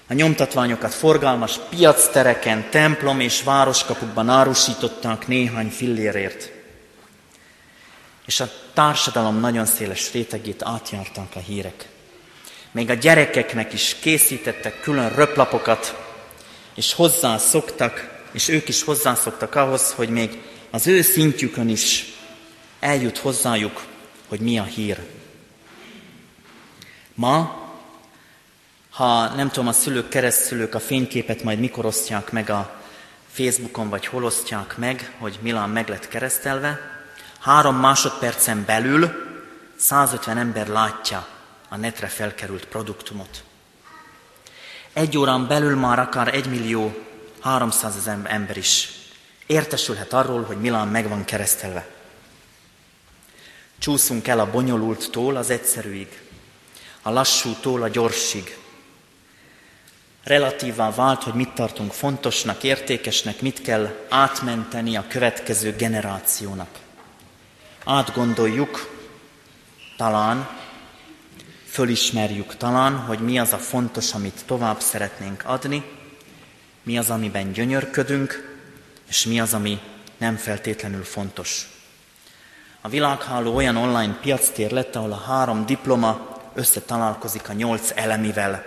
A 0.08 0.14
nyomtatványokat 0.14 0.94
forgalmas 0.94 1.60
piactereken, 1.70 2.70
templom 2.70 3.20
és 3.20 3.44
városkapukban 3.44 4.30
árusították 4.30 5.28
néhány 5.28 5.70
fillérért. 5.70 6.52
És 8.26 8.40
a 8.40 8.52
társadalom 8.74 9.40
nagyon 9.40 9.66
széles 9.66 10.12
rétegét 10.12 10.64
átjárták 10.64 11.36
a 11.36 11.40
hírek. 11.40 11.88
Még 12.76 12.90
a 12.90 12.94
gyerekeknek 12.94 13.74
is 13.74 13.96
készítettek 14.00 14.82
külön 14.82 15.10
röplapokat, 15.10 15.96
és 16.74 16.94
hozzászoktak, 16.94 18.24
és 18.32 18.48
ők 18.48 18.68
is 18.68 18.84
hozzászoktak 18.84 19.56
ahhoz, 19.56 19.92
hogy 19.92 20.10
még 20.10 20.42
az 20.72 20.88
ő 20.88 21.02
szintjükön 21.02 21.70
is 21.70 22.06
eljut 22.80 23.18
hozzájuk, 23.18 23.84
hogy 24.28 24.40
mi 24.40 24.60
a 24.60 24.64
hír. 24.64 25.00
Ma, 27.14 27.64
ha 28.90 29.28
nem 29.28 29.50
tudom, 29.50 29.68
a 29.68 29.74
szülők, 29.74 30.10
keresztszülők 30.10 30.76
a 30.76 30.80
fényképet 30.80 31.44
majd 31.44 31.60
mikor 31.60 31.86
osztják 31.86 32.32
meg 32.32 32.50
a 32.50 32.82
Facebookon, 33.32 33.90
vagy 33.90 34.06
hol 34.06 34.24
osztják 34.24 34.78
meg, 34.78 35.12
hogy 35.18 35.40
Milán 35.42 35.70
meg 35.70 35.90
lett 35.90 36.08
keresztelve, 36.08 36.80
három 37.40 37.76
másodpercen 37.76 38.64
belül 38.66 39.12
150 39.76 40.38
ember 40.38 40.68
látja 40.68 41.34
a 41.70 41.78
netre 41.78 42.08
felkerült 42.08 42.66
produktumot. 42.66 43.44
Egy 44.94 45.18
órán 45.18 45.48
belül 45.48 45.76
már 45.76 46.00
akár 46.00 46.36
egy 46.36 46.50
millió 46.50 46.96
300 47.40 47.96
ezer 47.96 48.20
ember 48.24 48.58
is 48.58 48.90
értesülhet 49.46 50.14
arról, 50.14 50.44
hogy 50.44 50.58
Milán 50.58 50.88
meg 50.88 51.10
van 51.10 51.26
keresztelve. 51.26 51.88
Csúszunk 53.80 54.28
el 54.28 54.40
a 54.40 54.52
bonyolulttól 54.52 55.36
az 55.36 55.50
egyszerűig, 55.50 56.22
a 57.02 57.10
lassútól 57.10 57.84
a 57.84 57.88
gyorsig. 57.88 58.58
Relatívá 60.24 60.92
vált, 60.92 61.24
hogy 61.24 61.34
mit 61.34 61.54
tartunk 61.54 61.92
fontosnak, 61.92 62.64
értékesnek, 62.64 63.42
mit 63.42 63.62
kell 63.62 64.06
átmenteni 64.10 64.96
a 64.96 65.06
következő 65.08 65.76
generációnak. 65.76 66.70
Átgondoljuk, 67.84 68.90
talán, 69.98 70.50
fölismerjük 71.76 72.58
talán, 72.58 72.98
hogy 72.98 73.20
mi 73.20 73.40
az 73.40 73.54
a 73.54 73.58
fontos, 73.58 74.14
amit 74.14 74.44
tovább 74.46 74.80
szeretnénk 74.80 75.44
adni, 75.46 75.84
mi 76.84 76.98
az, 76.98 77.10
amiben 77.10 77.52
gyönyörködünk, 77.52 78.58
és 79.10 79.26
mi 79.26 79.40
az, 79.40 79.54
ami 79.54 79.80
nem 80.18 80.36
feltétlenül 80.36 81.04
fontos. 81.04 81.70
A 82.82 82.90
világháló 82.90 83.56
olyan 83.56 83.76
online 83.76 84.18
piactér 84.22 84.72
lett, 84.72 84.96
ahol 84.96 85.12
a 85.12 85.24
három 85.28 85.66
diploma 85.66 86.40
összetalálkozik 86.54 87.50
a 87.50 87.54
nyolc 87.54 87.92
elemivel, 87.96 88.66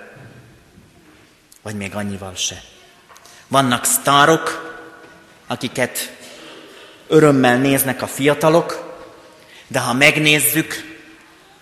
vagy 1.62 1.74
még 1.74 1.94
annyival 1.94 2.34
se. 2.34 2.62
Vannak 3.46 3.84
sztárok, 3.84 4.76
akiket 5.46 6.16
örömmel 7.06 7.58
néznek 7.58 8.02
a 8.02 8.06
fiatalok, 8.06 8.98
de 9.66 9.78
ha 9.78 9.92
megnézzük, 9.92 10.97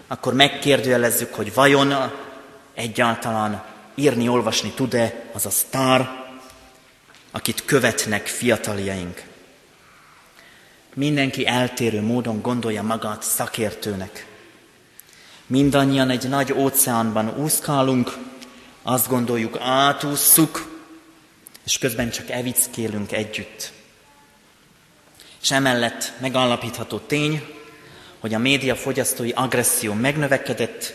akkor 0.06 0.34
megkérdőjelezzük, 0.34 1.34
hogy 1.34 1.54
vajon 1.54 1.94
egyáltalán 2.74 3.64
írni, 3.94 4.28
olvasni 4.28 4.70
tud-e 4.70 5.24
az 5.32 5.46
a 5.46 5.50
sztár, 5.50 6.24
akit 7.30 7.64
követnek 7.64 8.26
fiataljaink. 8.26 9.22
Mindenki 10.94 11.46
eltérő 11.46 12.00
módon 12.00 12.40
gondolja 12.40 12.82
magát 12.82 13.22
szakértőnek. 13.22 14.26
Mindannyian 15.46 16.10
egy 16.10 16.28
nagy 16.28 16.52
óceánban 16.52 17.38
úszkálunk, 17.38 18.16
azt 18.82 19.08
gondoljuk, 19.08 19.58
átússzuk, 19.60 20.80
és 21.64 21.78
közben 21.78 22.10
csak 22.10 22.30
evickélünk 22.30 23.12
együtt. 23.12 23.72
És 25.42 25.50
emellett 25.50 26.12
megállapítható 26.20 26.98
tény, 26.98 27.55
hogy 28.26 28.34
a 28.34 28.38
média 28.38 28.76
fogyasztói 28.76 29.30
agresszió 29.30 29.92
megnövekedett, 29.92 30.94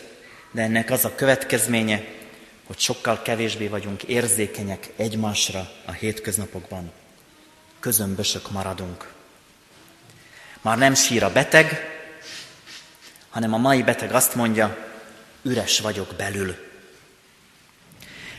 de 0.50 0.62
ennek 0.62 0.90
az 0.90 1.04
a 1.04 1.14
következménye, 1.14 2.04
hogy 2.66 2.78
sokkal 2.78 3.22
kevésbé 3.22 3.66
vagyunk 3.66 4.02
érzékenyek 4.02 4.92
egymásra 4.96 5.70
a 5.84 5.92
hétköznapokban. 5.92 6.92
Közömbösök 7.80 8.50
maradunk. 8.50 9.12
Már 10.60 10.78
nem 10.78 10.94
sír 10.94 11.22
a 11.22 11.32
beteg, 11.32 11.90
hanem 13.30 13.54
a 13.54 13.58
mai 13.58 13.82
beteg 13.82 14.12
azt 14.12 14.34
mondja, 14.34 14.76
üres 15.42 15.80
vagyok 15.80 16.14
belül. 16.16 16.56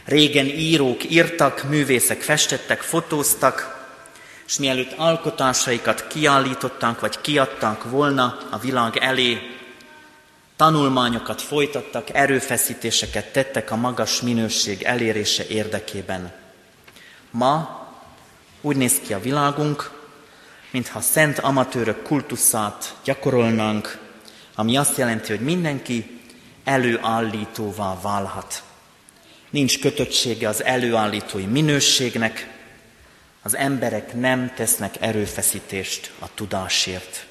Régen 0.06 0.46
írók 0.46 1.12
írtak, 1.12 1.64
művészek 1.64 2.22
festettek, 2.22 2.82
fotóztak, 2.82 3.83
és 4.54 4.60
mielőtt 4.60 4.94
alkotásaikat 4.98 6.08
kiállították, 6.08 7.00
vagy 7.00 7.22
kiadták 7.22 7.84
volna 7.84 8.38
a 8.50 8.58
világ 8.58 8.98
elé, 8.98 9.38
tanulmányokat 10.56 11.42
folytattak, 11.42 12.10
erőfeszítéseket 12.10 13.32
tettek 13.32 13.72
a 13.72 13.76
magas 13.76 14.22
minőség 14.22 14.84
elérése 14.84 15.48
érdekében. 15.48 16.34
Ma 17.32 17.88
úgy 18.62 18.76
néz 18.76 19.00
ki 19.00 19.14
a 19.14 19.20
világunk, 19.20 19.92
mintha 20.72 21.02
szent 21.02 21.40
amatőrök 21.40 22.04
kultuszát 22.04 22.96
gyakorolnánk, 23.04 23.98
ami 24.56 24.78
azt 24.78 24.98
jelenti, 24.98 25.32
hogy 25.32 25.46
mindenki 25.46 26.22
előállítóvá 26.64 28.00
válhat. 28.02 28.64
Nincs 29.50 29.80
kötöttsége 29.80 30.48
az 30.48 30.64
előállítói 30.64 31.46
minőségnek, 31.46 32.52
az 33.44 33.56
emberek 33.56 34.14
nem 34.14 34.54
tesznek 34.56 34.96
erőfeszítést 35.00 36.12
a 36.20 36.34
tudásért. 36.34 37.26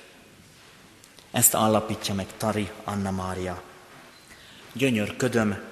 Ezt 1.30 1.54
állapítja 1.54 2.14
meg 2.14 2.26
Tari 2.36 2.70
Anna 2.84 3.10
Mária. 3.10 3.62
Gyönyörködöm 4.72 5.62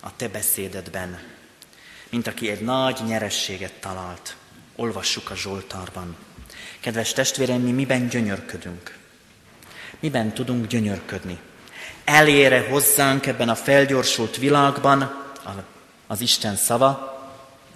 a 0.00 0.16
te 0.16 0.28
beszédedben, 0.28 1.20
mint 2.10 2.26
aki 2.26 2.50
egy 2.50 2.60
nagy 2.60 3.00
nyerességet 3.06 3.72
talált. 3.72 4.36
Olvassuk 4.76 5.30
a 5.30 5.36
Zsoltárban. 5.36 6.16
Kedves 6.80 7.12
testvéreim, 7.12 7.62
mi 7.62 7.72
miben 7.72 8.08
gyönyörködünk? 8.08 8.98
Miben 10.00 10.32
tudunk 10.32 10.66
gyönyörködni? 10.66 11.38
Elére 12.04 12.68
hozzánk 12.68 13.26
ebben 13.26 13.48
a 13.48 13.54
felgyorsult 13.54 14.36
világban 14.36 15.24
az 16.06 16.20
Isten 16.20 16.56
szava, 16.56 17.20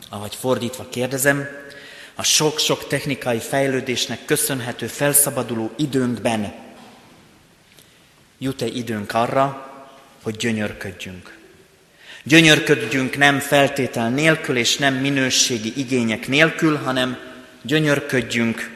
ahogy 0.08 0.34
fordítva 0.34 0.88
kérdezem, 0.88 1.65
a 2.18 2.22
sok-sok 2.22 2.86
technikai 2.86 3.38
fejlődésnek 3.38 4.24
köszönhető 4.24 4.86
felszabaduló 4.86 5.70
időnkben 5.76 6.54
jut-e 8.38 8.66
időnk 8.66 9.12
arra, 9.14 9.72
hogy 10.22 10.36
gyönyörködjünk. 10.36 11.38
Gyönyörködjünk 12.22 13.16
nem 13.16 13.38
feltétel 13.38 14.10
nélkül 14.10 14.56
és 14.56 14.76
nem 14.76 14.94
minőségi 14.94 15.72
igények 15.76 16.28
nélkül, 16.28 16.76
hanem 16.76 17.18
gyönyörködjünk 17.62 18.70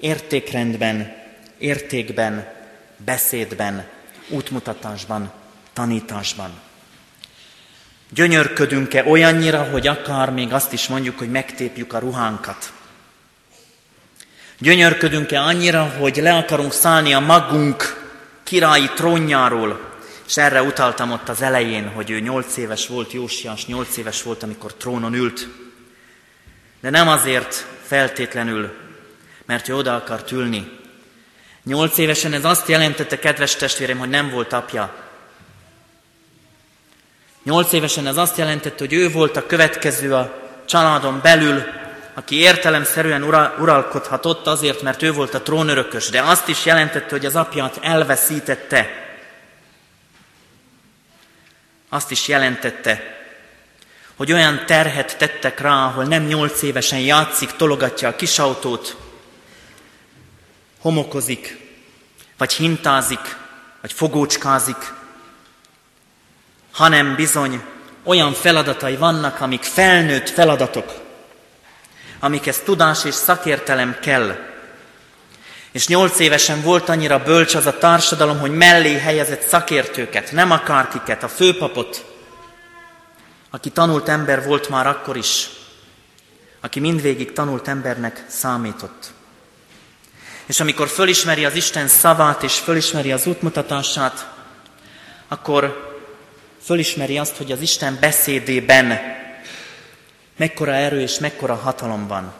értékrendben, 0.00 1.16
értékben, 1.58 2.52
beszédben, 2.96 3.88
útmutatásban, 4.28 5.32
tanításban. 5.72 6.60
Gyönyörködünk-e 8.10 9.04
olyannyira, 9.06 9.62
hogy 9.62 9.86
akár 9.86 10.30
még 10.30 10.52
azt 10.52 10.72
is 10.72 10.88
mondjuk, 10.88 11.18
hogy 11.18 11.30
megtépjük 11.30 11.92
a 11.92 11.98
ruhánkat? 11.98 12.72
Gyönyörködünk-e 14.58 15.40
annyira, 15.40 15.94
hogy 15.98 16.16
le 16.16 16.34
akarunk 16.34 16.72
szállni 16.72 17.12
a 17.12 17.20
magunk 17.20 18.02
királyi 18.42 18.90
trónjáról, 18.94 19.92
és 20.26 20.36
erre 20.36 20.62
utaltam 20.62 21.10
ott 21.10 21.28
az 21.28 21.42
elején, 21.42 21.88
hogy 21.88 22.10
ő 22.10 22.20
nyolc 22.20 22.56
éves 22.56 22.86
volt, 22.86 23.12
Jósiás 23.12 23.66
nyolc 23.66 23.96
éves 23.96 24.22
volt, 24.22 24.42
amikor 24.42 24.74
trónon 24.74 25.14
ült. 25.14 25.48
De 26.80 26.90
nem 26.90 27.08
azért 27.08 27.66
feltétlenül, 27.82 28.72
mert 29.46 29.68
ő 29.68 29.76
oda 29.76 29.94
akart 29.94 30.30
ülni. 30.30 30.78
Nyolc 31.64 31.98
évesen 31.98 32.32
ez 32.32 32.44
azt 32.44 32.68
jelentette, 32.68 33.18
kedves 33.18 33.56
testvérem, 33.56 33.98
hogy 33.98 34.08
nem 34.08 34.30
volt 34.30 34.52
apja. 34.52 35.03
Nyolc 37.44 37.72
évesen 37.72 38.06
ez 38.06 38.16
azt 38.16 38.36
jelentette, 38.36 38.76
hogy 38.78 38.92
ő 38.92 39.10
volt 39.10 39.36
a 39.36 39.46
következő 39.46 40.14
a 40.14 40.42
családon 40.64 41.20
belül, 41.22 41.62
aki 42.14 42.38
értelemszerűen 42.38 43.22
ura, 43.22 43.54
uralkodhatott 43.58 44.46
azért, 44.46 44.82
mert 44.82 45.02
ő 45.02 45.12
volt 45.12 45.34
a 45.34 45.42
trónörökös, 45.42 46.08
de 46.08 46.22
azt 46.22 46.48
is 46.48 46.64
jelentette, 46.64 47.10
hogy 47.10 47.26
az 47.26 47.36
apját 47.36 47.78
elveszítette. 47.82 48.88
Azt 51.88 52.10
is 52.10 52.28
jelentette, 52.28 53.16
hogy 54.16 54.32
olyan 54.32 54.66
terhet 54.66 55.18
tettek 55.18 55.60
rá, 55.60 55.86
ahol 55.86 56.04
nem 56.04 56.24
nyolc 56.24 56.62
évesen 56.62 57.00
játszik, 57.00 57.50
tologatja 57.50 58.08
a 58.08 58.16
kisautót, 58.16 58.96
homokozik, 60.80 61.58
vagy 62.38 62.52
hintázik, 62.52 63.36
vagy 63.80 63.92
fogócskázik, 63.92 64.92
hanem 66.74 67.14
bizony 67.14 67.62
olyan 68.04 68.32
feladatai 68.32 68.96
vannak, 68.96 69.40
amik 69.40 69.62
felnőtt 69.62 70.28
feladatok, 70.28 70.92
amikhez 72.20 72.58
tudás 72.64 73.04
és 73.04 73.14
szakértelem 73.14 73.96
kell. 74.00 74.36
És 75.72 75.86
nyolc 75.86 76.18
évesen 76.18 76.62
volt 76.62 76.88
annyira 76.88 77.22
bölcs 77.22 77.54
az 77.54 77.66
a 77.66 77.78
társadalom, 77.78 78.38
hogy 78.38 78.50
mellé 78.50 78.98
helyezett 78.98 79.42
szakértőket, 79.42 80.32
nem 80.32 80.50
akárkiket, 80.50 81.22
a 81.22 81.28
főpapot, 81.28 82.04
aki 83.50 83.70
tanult 83.70 84.08
ember 84.08 84.44
volt 84.44 84.68
már 84.68 84.86
akkor 84.86 85.16
is, 85.16 85.48
aki 86.60 86.80
mindvégig 86.80 87.32
tanult 87.32 87.68
embernek 87.68 88.24
számított. 88.28 89.12
És 90.46 90.60
amikor 90.60 90.88
fölismeri 90.88 91.44
az 91.44 91.54
Isten 91.54 91.88
szavát 91.88 92.42
és 92.42 92.58
fölismeri 92.58 93.12
az 93.12 93.26
útmutatását, 93.26 94.26
akkor 95.28 95.93
fölismeri 96.64 97.18
azt, 97.18 97.36
hogy 97.36 97.52
az 97.52 97.60
Isten 97.60 97.96
beszédében 98.00 99.00
mekkora 100.36 100.74
erő 100.74 101.00
és 101.00 101.18
mekkora 101.18 101.54
hatalom 101.54 102.06
van, 102.06 102.34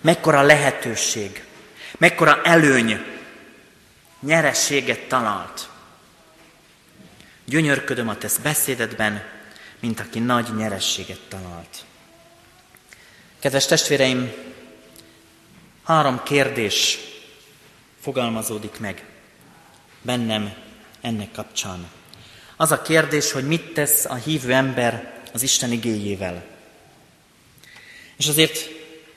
mekkora 0.00 0.42
lehetőség, 0.42 1.44
mekkora 1.98 2.42
előny, 2.42 3.04
nyerességet 4.20 5.08
talált. 5.08 5.68
Gyönyörködöm 7.44 8.08
a 8.08 8.16
tesz 8.16 8.36
beszédedben, 8.36 9.24
mint 9.80 10.00
aki 10.00 10.18
nagy 10.18 10.56
nyerességet 10.56 11.20
talált. 11.28 11.84
Kedves 13.38 13.66
testvéreim, 13.66 14.32
három 15.84 16.22
kérdés 16.22 16.98
fogalmazódik 18.00 18.78
meg 18.78 19.04
bennem 20.02 20.54
ennek 21.00 21.32
kapcsán. 21.32 21.95
Az 22.56 22.72
a 22.72 22.82
kérdés, 22.82 23.32
hogy 23.32 23.46
mit 23.46 23.72
tesz 23.72 24.04
a 24.04 24.14
hívő 24.14 24.52
ember 24.52 25.12
az 25.32 25.42
Isten 25.42 25.72
igéjével. 25.72 26.44
És 28.16 28.28
azért 28.28 28.70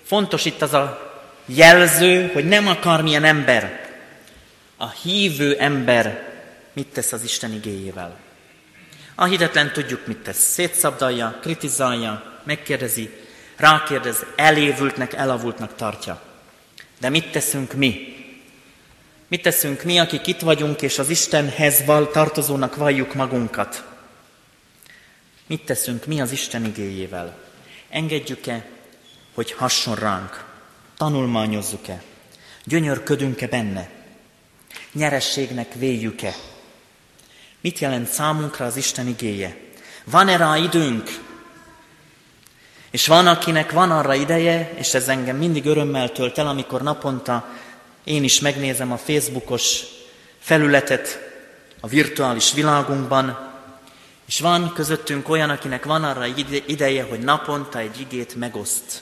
fontos 0.04 0.46
itt 0.46 0.62
az 0.62 0.74
a 0.74 1.12
jelző, 1.46 2.28
hogy 2.28 2.46
nem 2.46 2.68
akármilyen 2.68 3.24
ember. 3.24 3.90
A 4.78 4.90
hívő 4.90 5.58
ember 5.58 6.28
mit 6.74 6.88
tesz 6.88 7.12
az 7.12 7.24
Isten 7.24 7.54
igéjével. 7.54 8.18
A 9.16 9.26
hitetlen 9.26 9.72
tudjuk, 9.74 10.08
mit 10.08 10.18
tesz. 10.18 10.38
Szétszabdalja, 10.38 11.38
kritizálja, 11.42 12.40
megkérdezi, 12.44 13.10
rákérdez, 13.56 14.26
elévültnek, 14.36 15.14
elavultnak 15.14 15.76
tartja. 15.76 16.22
De 17.00 17.10
mit 17.10 17.32
teszünk 17.32 17.74
mi? 17.74 18.19
Mit 19.30 19.42
teszünk 19.42 19.84
mi, 19.84 20.00
akik 20.00 20.28
itt 20.28 20.40
vagyunk, 20.40 20.82
és 20.82 21.00
az 21.00 21.10
Istenhez 21.10 21.86
val, 21.86 22.12
tartozónak 22.12 22.76
valljuk 22.76 23.14
magunkat? 23.14 23.84
Mit 25.48 25.66
teszünk 25.66 26.06
mi 26.06 26.22
az 26.22 26.32
Isten 26.32 26.66
igéjével? 26.66 27.38
Engedjük-e, 27.90 28.66
hogy 29.34 29.52
hasson 29.52 29.96
ránk? 29.96 30.46
Tanulmányozzuk-e? 30.98 32.02
Gyönyörködünk-e 32.64 33.48
benne? 33.48 33.90
Nyerességnek 34.92 35.74
véljük-e? 35.74 36.36
Mit 37.62 37.80
jelent 37.80 38.08
számunkra 38.08 38.66
az 38.66 38.76
Isten 38.76 39.08
igéje? 39.08 39.58
Van-e 40.04 40.38
rá 40.38 40.58
időnk? 40.58 41.10
És 42.92 43.08
van, 43.08 43.28
akinek 43.28 43.72
van 43.72 43.92
arra 43.92 44.14
ideje, 44.14 44.72
és 44.76 44.94
ez 44.94 45.08
engem 45.08 45.38
mindig 45.38 45.66
örömmel 45.66 46.12
tölt 46.12 46.38
el, 46.38 46.48
amikor 46.48 46.82
naponta 46.82 47.50
én 48.04 48.24
is 48.24 48.40
megnézem 48.40 48.92
a 48.92 48.98
Facebookos 48.98 49.84
felületet 50.40 51.20
a 51.80 51.88
virtuális 51.88 52.54
világunkban, 52.54 53.48
és 54.28 54.40
van 54.40 54.74
közöttünk 54.74 55.30
olyan, 55.30 55.50
akinek 55.50 55.86
van 55.86 56.04
arra 56.04 56.26
ideje, 56.66 57.04
hogy 57.04 57.20
naponta 57.20 57.80
egy 57.80 58.00
igét 58.00 58.36
megoszt 58.36 59.02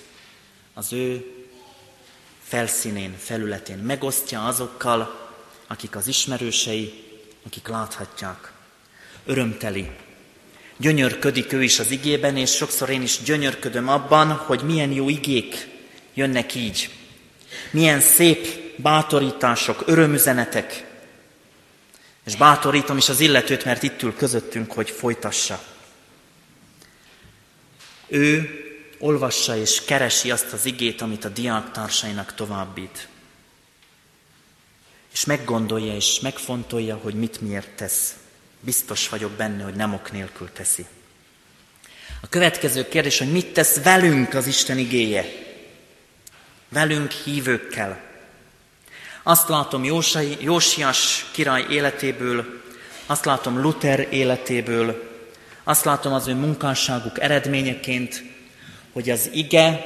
az 0.73 0.93
ő 0.93 1.25
felszínén, 2.43 3.15
felületén. 3.17 3.77
Megosztja 3.77 4.45
azokkal, 4.45 5.29
akik 5.67 5.95
az 5.95 6.07
ismerősei, 6.07 7.03
akik 7.45 7.67
láthatják. 7.67 8.51
Örömteli. 9.25 9.89
Gyönyörködik 10.77 11.53
ő 11.53 11.63
is 11.63 11.79
az 11.79 11.91
igében, 11.91 12.37
és 12.37 12.51
sokszor 12.51 12.89
én 12.89 13.01
is 13.01 13.21
gyönyörködöm 13.23 13.87
abban, 13.87 14.31
hogy 14.31 14.61
milyen 14.61 14.91
jó 14.91 15.09
igék 15.09 15.67
jönnek 16.13 16.55
így. 16.55 16.89
Milyen 17.71 17.99
szép 17.99 18.66
bátorítások, 18.77 19.83
örömüzenetek, 19.85 20.85
és 22.25 22.35
bátorítom 22.35 22.97
is 22.97 23.09
az 23.09 23.19
illetőt, 23.19 23.65
mert 23.65 23.83
itt 23.83 24.01
ül 24.01 24.15
közöttünk, 24.15 24.71
hogy 24.71 24.89
folytassa. 24.89 25.63
Ő 28.07 28.49
olvassa 28.99 29.57
és 29.57 29.83
keresi 29.85 30.31
azt 30.31 30.53
az 30.53 30.65
igét, 30.65 31.01
amit 31.01 31.25
a 31.25 31.29
diáktársainak 31.29 32.33
továbbít. 32.35 33.07
És 35.13 35.25
meggondolja 35.25 35.95
és 35.95 36.19
megfontolja, 36.19 36.95
hogy 36.95 37.13
mit 37.13 37.41
miért 37.41 37.69
tesz. 37.69 38.15
Biztos 38.59 39.09
vagyok 39.09 39.31
benne, 39.31 39.63
hogy 39.63 39.75
nem 39.75 39.93
ok 39.93 40.11
nélkül 40.11 40.49
teszi. 40.53 40.85
A 42.21 42.27
következő 42.29 42.87
kérdés, 42.87 43.17
hogy 43.17 43.31
mit 43.31 43.53
tesz 43.53 43.83
velünk 43.83 44.33
az 44.33 44.47
Isten 44.47 44.77
igéje? 44.77 45.25
Velünk 46.69 47.11
hívőkkel. 47.11 48.06
Azt 49.27 49.47
látom 49.47 49.83
Jósai, 49.83 50.37
Jósias 50.39 51.25
király 51.31 51.65
életéből, 51.69 52.61
azt 53.05 53.25
látom 53.25 53.61
Luther 53.61 54.07
életéből, 54.09 55.09
azt 55.63 55.85
látom 55.85 56.13
az 56.13 56.27
ő 56.27 56.33
munkásságuk 56.33 57.21
eredményeként, 57.21 58.23
hogy 58.93 59.09
az 59.09 59.29
ige 59.33 59.85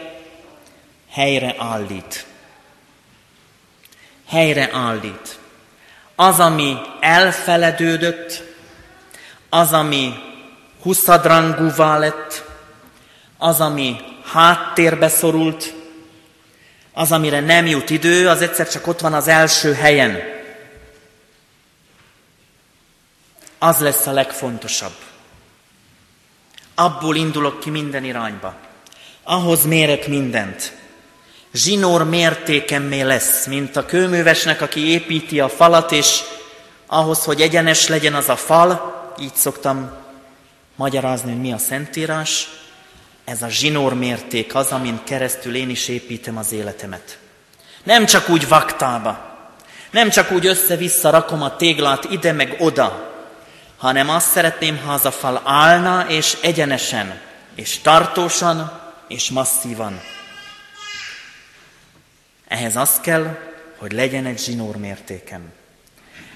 helyre 1.10 1.56
állít. 1.58 2.26
Helyre 4.28 4.70
állít. 4.74 5.40
Az, 6.16 6.40
ami 6.40 6.78
elfeledődött, 7.00 8.44
az, 9.50 9.74
ami 9.74 10.14
huszadrangúvá 10.82 11.98
lett, 11.98 12.44
az, 13.38 13.62
ami 13.62 13.96
háttérbe 14.26 15.10
szorult, 15.10 15.74
az, 16.94 17.12
amire 17.12 17.40
nem 17.40 17.66
jut 17.66 17.90
idő, 17.90 18.28
az 18.28 18.42
egyszer 18.42 18.70
csak 18.70 18.88
ott 18.88 19.00
van 19.00 19.14
az 19.14 19.28
első 19.28 19.74
helyen. 19.74 20.20
Az 23.60 23.80
lesz 23.80 24.08
a 24.08 24.12
legfontosabb. 24.12 24.96
Abból 26.76 27.16
indulok 27.16 27.60
ki 27.60 27.70
minden 27.70 28.04
irányba. 28.04 28.56
Ahhoz 29.24 29.66
mérek 29.66 30.08
mindent. 30.08 30.72
Zsinór 31.54 32.04
mértékemmé 32.04 33.02
lesz, 33.02 33.46
mint 33.46 33.76
a 33.76 33.86
kőművesnek, 33.86 34.62
aki 34.62 34.88
építi 34.88 35.40
a 35.40 35.50
falat, 35.50 35.92
és 35.92 36.20
ahhoz, 36.86 37.24
hogy 37.24 37.42
egyenes 37.42 37.88
legyen 37.88 38.14
az 38.14 38.30
a 38.30 38.36
fal, 38.36 39.14
így 39.20 39.36
szoktam 39.36 39.92
magyarázni, 40.76 41.32
hogy 41.32 41.42
mi 41.42 41.54
a 41.54 41.58
szentírás, 41.58 42.50
ez 43.32 43.42
a 43.42 43.50
zsinór 43.50 43.94
mérték 43.94 44.56
az, 44.56 44.72
amin 44.72 45.00
keresztül 45.04 45.56
én 45.56 45.70
is 45.70 45.88
építem 45.88 46.38
az 46.38 46.52
életemet. 46.52 47.20
Nem 47.84 48.06
csak 48.06 48.30
úgy 48.30 48.48
vaktába, 48.48 49.38
nem 49.92 50.10
csak 50.10 50.32
úgy 50.32 50.46
össze-vissza 50.46 51.10
rakom 51.10 51.42
a 51.42 51.56
téglát 51.56 52.04
ide 52.04 52.32
meg 52.32 52.56
oda, 52.60 53.14
hanem 53.78 54.10
azt 54.10 54.30
szeretném, 54.30 54.78
ha 54.78 54.94
az 54.94 55.06
a 55.06 55.12
fal 55.12 55.42
állna 55.46 56.06
és 56.10 56.38
egyenesen, 56.42 57.22
és 57.56 57.80
tartósan, 57.80 58.82
és 59.08 59.30
masszívan. 59.30 60.02
Ehhez 62.48 62.76
az 62.76 63.00
kell, 63.02 63.38
hogy 63.78 63.92
legyen 63.92 64.26
egy 64.26 64.40
zsinór 64.40 64.76
mértékem. 64.76 65.42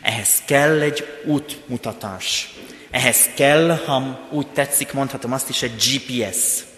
Ehhez 0.01 0.41
kell 0.45 0.81
egy 0.81 1.21
útmutatás. 1.25 2.53
Ehhez 2.91 3.29
kell, 3.36 3.79
ha 3.86 4.27
úgy 4.29 4.47
tetszik, 4.47 4.93
mondhatom 4.93 5.34
azt 5.34 5.49
is, 5.49 5.62
egy 5.62 5.75
GPS 5.75 6.73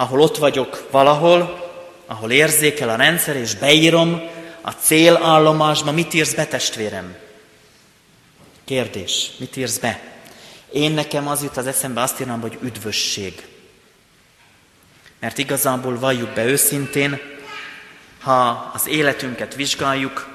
ahol 0.00 0.20
ott 0.20 0.36
vagyok 0.36 0.86
valahol, 0.90 1.68
ahol 2.06 2.30
érzékel 2.30 2.88
a 2.88 2.96
rendszer, 2.96 3.36
és 3.36 3.54
beírom 3.54 4.22
a 4.60 4.70
célállomásba, 4.70 5.92
mit 5.92 6.14
írsz 6.14 6.34
be, 6.34 6.46
testvérem? 6.46 7.16
Kérdés, 8.64 9.30
mit 9.36 9.56
írsz 9.56 9.78
be? 9.78 10.00
Én 10.72 10.92
nekem 10.92 11.28
az 11.28 11.42
jut 11.42 11.56
az 11.56 11.66
eszembe, 11.66 12.00
azt 12.00 12.20
írnám, 12.20 12.40
hogy 12.40 12.58
üdvösség. 12.62 13.46
Mert 15.18 15.38
igazából 15.38 15.98
valljuk 15.98 16.30
be 16.30 16.44
őszintén, 16.44 17.20
ha 18.20 18.70
az 18.74 18.86
életünket 18.86 19.54
vizsgáljuk, 19.54 20.28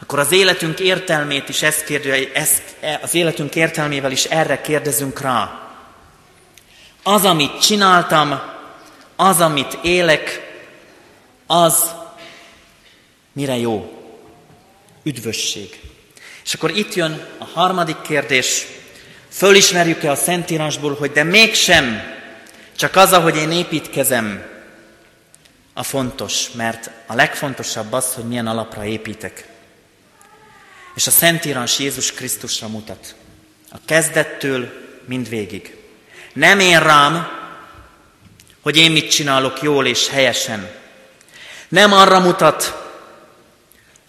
akkor 0.00 0.18
az 0.18 0.32
életünk 0.32 0.80
értelmét 0.80 1.48
is 1.48 1.62
ezt 1.62 1.84
kérdő, 1.84 2.30
ezt, 2.34 2.62
az 3.02 3.14
életünk 3.14 3.54
értelmével 3.54 4.10
is 4.10 4.24
erre 4.24 4.60
kérdezünk 4.60 5.20
rá. 5.20 5.68
Az, 7.02 7.24
amit 7.24 7.60
csináltam, 7.60 8.52
az, 9.16 9.40
amit 9.40 9.78
élek, 9.82 10.52
az 11.46 11.90
mire 13.32 13.56
jó? 13.56 14.02
Üdvösség. 15.02 15.80
És 16.44 16.54
akkor 16.54 16.76
itt 16.76 16.94
jön 16.94 17.26
a 17.38 17.44
harmadik 17.44 18.00
kérdés. 18.00 18.66
Fölismerjük-e 19.28 20.10
a 20.10 20.16
Szentírásból, 20.16 20.94
hogy 20.94 21.10
de 21.10 21.22
mégsem 21.22 22.02
csak 22.76 22.96
az, 22.96 23.12
ahogy 23.12 23.36
én 23.36 23.50
építkezem, 23.50 24.52
a 25.74 25.82
fontos, 25.82 26.50
mert 26.50 26.90
a 27.06 27.14
legfontosabb 27.14 27.92
az, 27.92 28.14
hogy 28.14 28.24
milyen 28.24 28.46
alapra 28.46 28.84
építek. 28.84 29.48
És 30.94 31.06
a 31.06 31.10
Szentírás 31.10 31.78
Jézus 31.78 32.12
Krisztusra 32.12 32.68
mutat. 32.68 33.14
A 33.70 33.76
kezdettől 33.84 34.72
mindvégig. 35.06 35.76
Nem 36.32 36.60
én 36.60 36.80
rám, 36.80 37.28
hogy 38.64 38.76
én 38.76 38.90
mit 38.90 39.10
csinálok 39.10 39.62
jól 39.62 39.86
és 39.86 40.08
helyesen. 40.08 40.70
Nem 41.68 41.92
arra 41.92 42.20
mutat, 42.20 42.82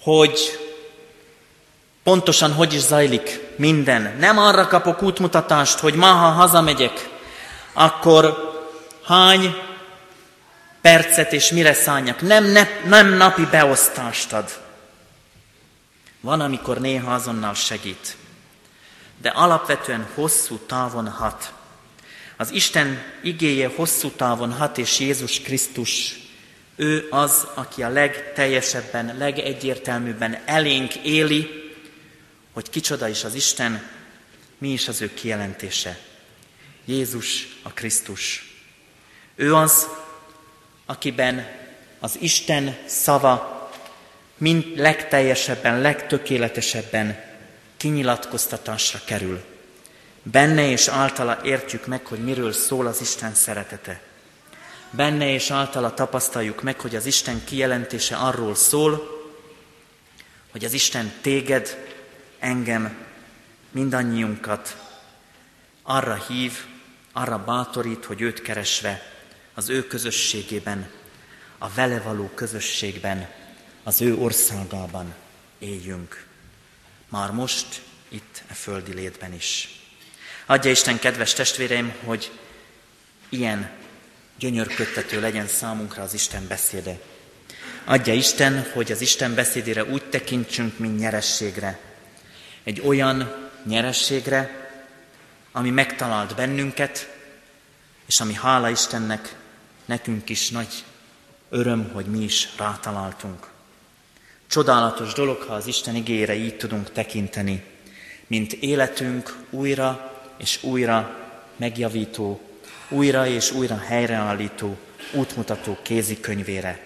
hogy 0.02 0.60
pontosan 2.04 2.54
hogy 2.54 2.74
is 2.74 2.80
zajlik 2.80 3.40
minden. 3.56 4.16
Nem 4.20 4.38
arra 4.38 4.68
kapok 4.68 5.02
útmutatást, 5.02 5.80
hogy 5.80 5.94
ma, 5.94 6.08
ha 6.08 6.30
hazamegyek, 6.30 7.10
akkor 7.74 8.54
hány 9.06 9.56
percet 10.82 11.34
és 11.34 11.52
mire 11.52 11.74
szálljak. 11.74 12.22
Nem, 12.22 12.44
ne, 12.44 12.68
nem 12.86 13.14
napi 13.14 13.46
beosztást 13.46 14.34
ad. 14.34 14.50
Van, 16.22 16.42
amikor 16.42 16.78
néha 16.78 17.14
azonnal 17.14 17.54
segít. 17.54 18.16
De 19.22 19.30
alapvetően 19.30 20.08
hosszú 20.14 20.58
távon 20.58 21.10
hat. 21.10 21.54
Az 22.38 22.52
Isten 22.52 23.04
igéje 23.22 23.72
hosszú 23.76 24.10
távon 24.10 24.52
hat, 24.52 24.78
és 24.78 25.00
Jézus 25.00 25.42
Krisztus, 25.42 26.16
ő 26.76 27.08
az, 27.10 27.48
aki 27.54 27.84
a 27.84 27.90
legteljesebben, 27.90 29.18
legegyértelműbben 29.18 30.42
elénk 30.46 30.96
éli, 30.96 31.50
hogy 32.54 32.70
kicsoda 32.70 33.08
is 33.08 33.24
az 33.24 33.34
Isten, 33.34 33.90
mi 34.58 34.72
is 34.72 34.88
az 34.88 35.02
ő 35.02 35.14
kijelentése. 35.14 36.00
Jézus 36.86 37.48
a 37.62 37.70
Krisztus. 37.70 38.54
Ő 39.36 39.56
az, 39.56 39.88
akiben 40.86 41.48
az 42.00 42.18
Isten 42.20 42.78
szava 42.86 43.70
mind 44.38 44.66
legteljesebben, 44.76 45.82
legtökéletesebben 45.82 47.24
kinyilatkoztatásra 47.78 49.00
kerül. 49.06 49.44
Benne 50.32 50.70
és 50.70 50.88
általa 50.88 51.40
értjük 51.44 51.86
meg, 51.86 52.06
hogy 52.06 52.24
miről 52.24 52.52
szól 52.52 52.88
az 52.88 53.02
Isten 53.02 53.34
szeretete. 53.34 54.02
Benne 54.90 55.30
és 55.30 55.52
általa 55.52 55.94
tapasztaljuk 55.94 56.62
meg, 56.62 56.80
hogy 56.80 56.96
az 56.96 57.06
Isten 57.06 57.44
kijelentése 57.44 58.16
arról 58.16 58.56
szól, 58.56 59.24
hogy 60.52 60.66
az 60.66 60.74
Isten 60.74 61.14
téged, 61.22 61.94
engem, 62.40 62.98
mindannyiunkat 63.72 64.78
arra 65.84 66.24
hív, 66.28 66.66
arra 67.12 67.44
bátorít, 67.44 68.06
hogy 68.06 68.22
őt 68.22 68.42
keresve 68.42 69.02
az 69.54 69.70
ő 69.70 69.88
közösségében, 69.88 70.90
a 71.58 71.70
vele 71.70 72.00
való 72.00 72.30
közösségben, 72.34 73.30
az 73.84 74.02
ő 74.02 74.16
országában 74.16 75.14
éljünk. 75.60 76.26
Már 77.10 77.32
most, 77.32 77.82
itt 78.08 78.44
a 78.50 78.54
földi 78.54 78.94
létben 78.94 79.34
is. 79.34 79.75
Adja 80.48 80.72
Isten, 80.72 81.00
kedves 81.00 81.34
testvéreim, 81.34 81.94
hogy 82.04 82.32
ilyen 83.30 83.70
gyönyörködtető 84.40 85.20
legyen 85.20 85.48
számunkra 85.48 86.04
az 86.04 86.14
Isten 86.14 86.48
beszéde. 86.48 87.00
Adja 87.86 88.14
Isten, 88.14 88.66
hogy 88.74 88.92
az 88.92 89.02
Isten 89.02 89.36
beszédére 89.36 89.84
úgy 89.84 90.04
tekintsünk, 90.10 90.78
mint 90.78 91.00
nyerességre. 91.00 91.80
Egy 92.64 92.82
olyan 92.82 93.50
nyerességre, 93.64 94.70
ami 95.52 95.70
megtalált 95.70 96.36
bennünket, 96.36 97.10
és 98.06 98.20
ami 98.20 98.34
hála 98.34 98.70
Istennek, 98.70 99.36
nekünk 99.86 100.30
is 100.30 100.50
nagy 100.50 100.84
öröm, 101.50 101.92
hogy 101.94 102.06
mi 102.06 102.24
is 102.24 102.50
rátaláltunk. 102.58 103.48
Csodálatos 104.48 105.14
dolog, 105.14 105.42
ha 105.42 105.54
az 105.54 105.68
Isten 105.68 105.96
igére 105.96 106.36
így 106.36 106.58
tudunk 106.58 106.92
tekinteni, 106.92 107.64
mint 108.28 108.54
életünk 108.54 109.36
újra 109.50 110.15
és 110.38 110.64
újra 110.64 111.18
megjavító, 111.56 112.42
újra 112.90 113.28
és 113.28 113.52
újra 113.52 113.78
helyreállító, 113.78 114.78
útmutató 115.14 115.78
kézikönyvére. 115.82 116.80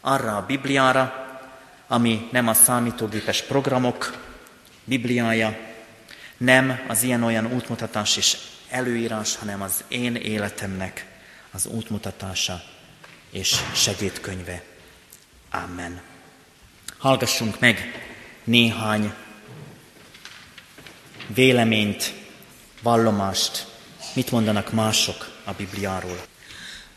Arra 0.00 0.36
a 0.36 0.46
Bibliára, 0.46 1.26
ami 1.86 2.28
nem 2.32 2.48
a 2.48 2.54
számítógépes 2.54 3.42
programok 3.42 4.26
Bibliája, 4.84 5.56
nem 6.36 6.80
az 6.88 7.02
ilyen-olyan 7.02 7.52
útmutatás 7.52 8.16
és 8.16 8.36
előírás, 8.68 9.36
hanem 9.36 9.62
az 9.62 9.84
én 9.88 10.14
életemnek 10.14 11.06
az 11.50 11.66
útmutatása 11.66 12.62
és 13.30 13.56
segédkönyve. 13.74 14.62
Amen. 15.50 16.00
Hallgassunk 16.98 17.60
meg 17.60 18.06
néhány 18.44 19.12
véleményt, 21.26 22.14
vallomást, 22.82 23.66
mit 24.14 24.30
mondanak 24.30 24.72
mások 24.72 25.30
a 25.44 25.52
Bibliáról. 25.52 26.18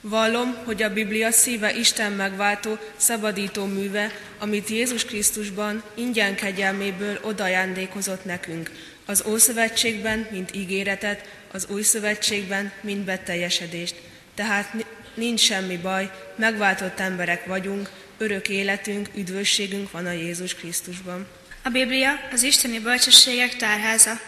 Vallom, 0.02 0.56
hogy 0.66 0.84
a 0.84 0.94
Biblia 0.94 1.32
szíve 1.32 1.74
Isten 1.74 2.12
megváltó, 2.12 2.78
szabadító 2.96 3.66
műve, 3.66 4.12
amit 4.40 4.70
Jézus 4.70 5.06
Krisztusban 5.06 5.84
ingyen 5.96 6.36
kegyelméből 6.36 7.20
odajándékozott 7.22 8.26
nekünk, 8.26 8.72
az 9.06 9.24
Ószövetségben, 9.28 10.28
mint 10.32 10.56
ígéretet, 10.56 11.26
az 11.52 11.68
Új 11.70 11.82
Szövetségben, 11.82 12.72
mint 12.82 13.06
beteljesedést. 13.06 13.96
Tehát 14.36 14.86
nincs 15.14 15.40
semmi 15.40 15.78
baj, 15.78 16.12
megváltott 16.36 17.00
emberek 17.00 17.46
vagyunk, 17.46 17.90
örök 18.18 18.50
életünk, 18.50 19.10
üdvösségünk 19.16 19.92
van 19.92 20.06
a 20.06 20.12
Jézus 20.12 20.56
Krisztusban. 20.56 21.28
A 21.64 21.70
Biblia 21.70 22.12
az 22.32 22.44
isteni 22.44 22.80
bölcsességek 22.80 23.56
tárháza, 23.56 24.20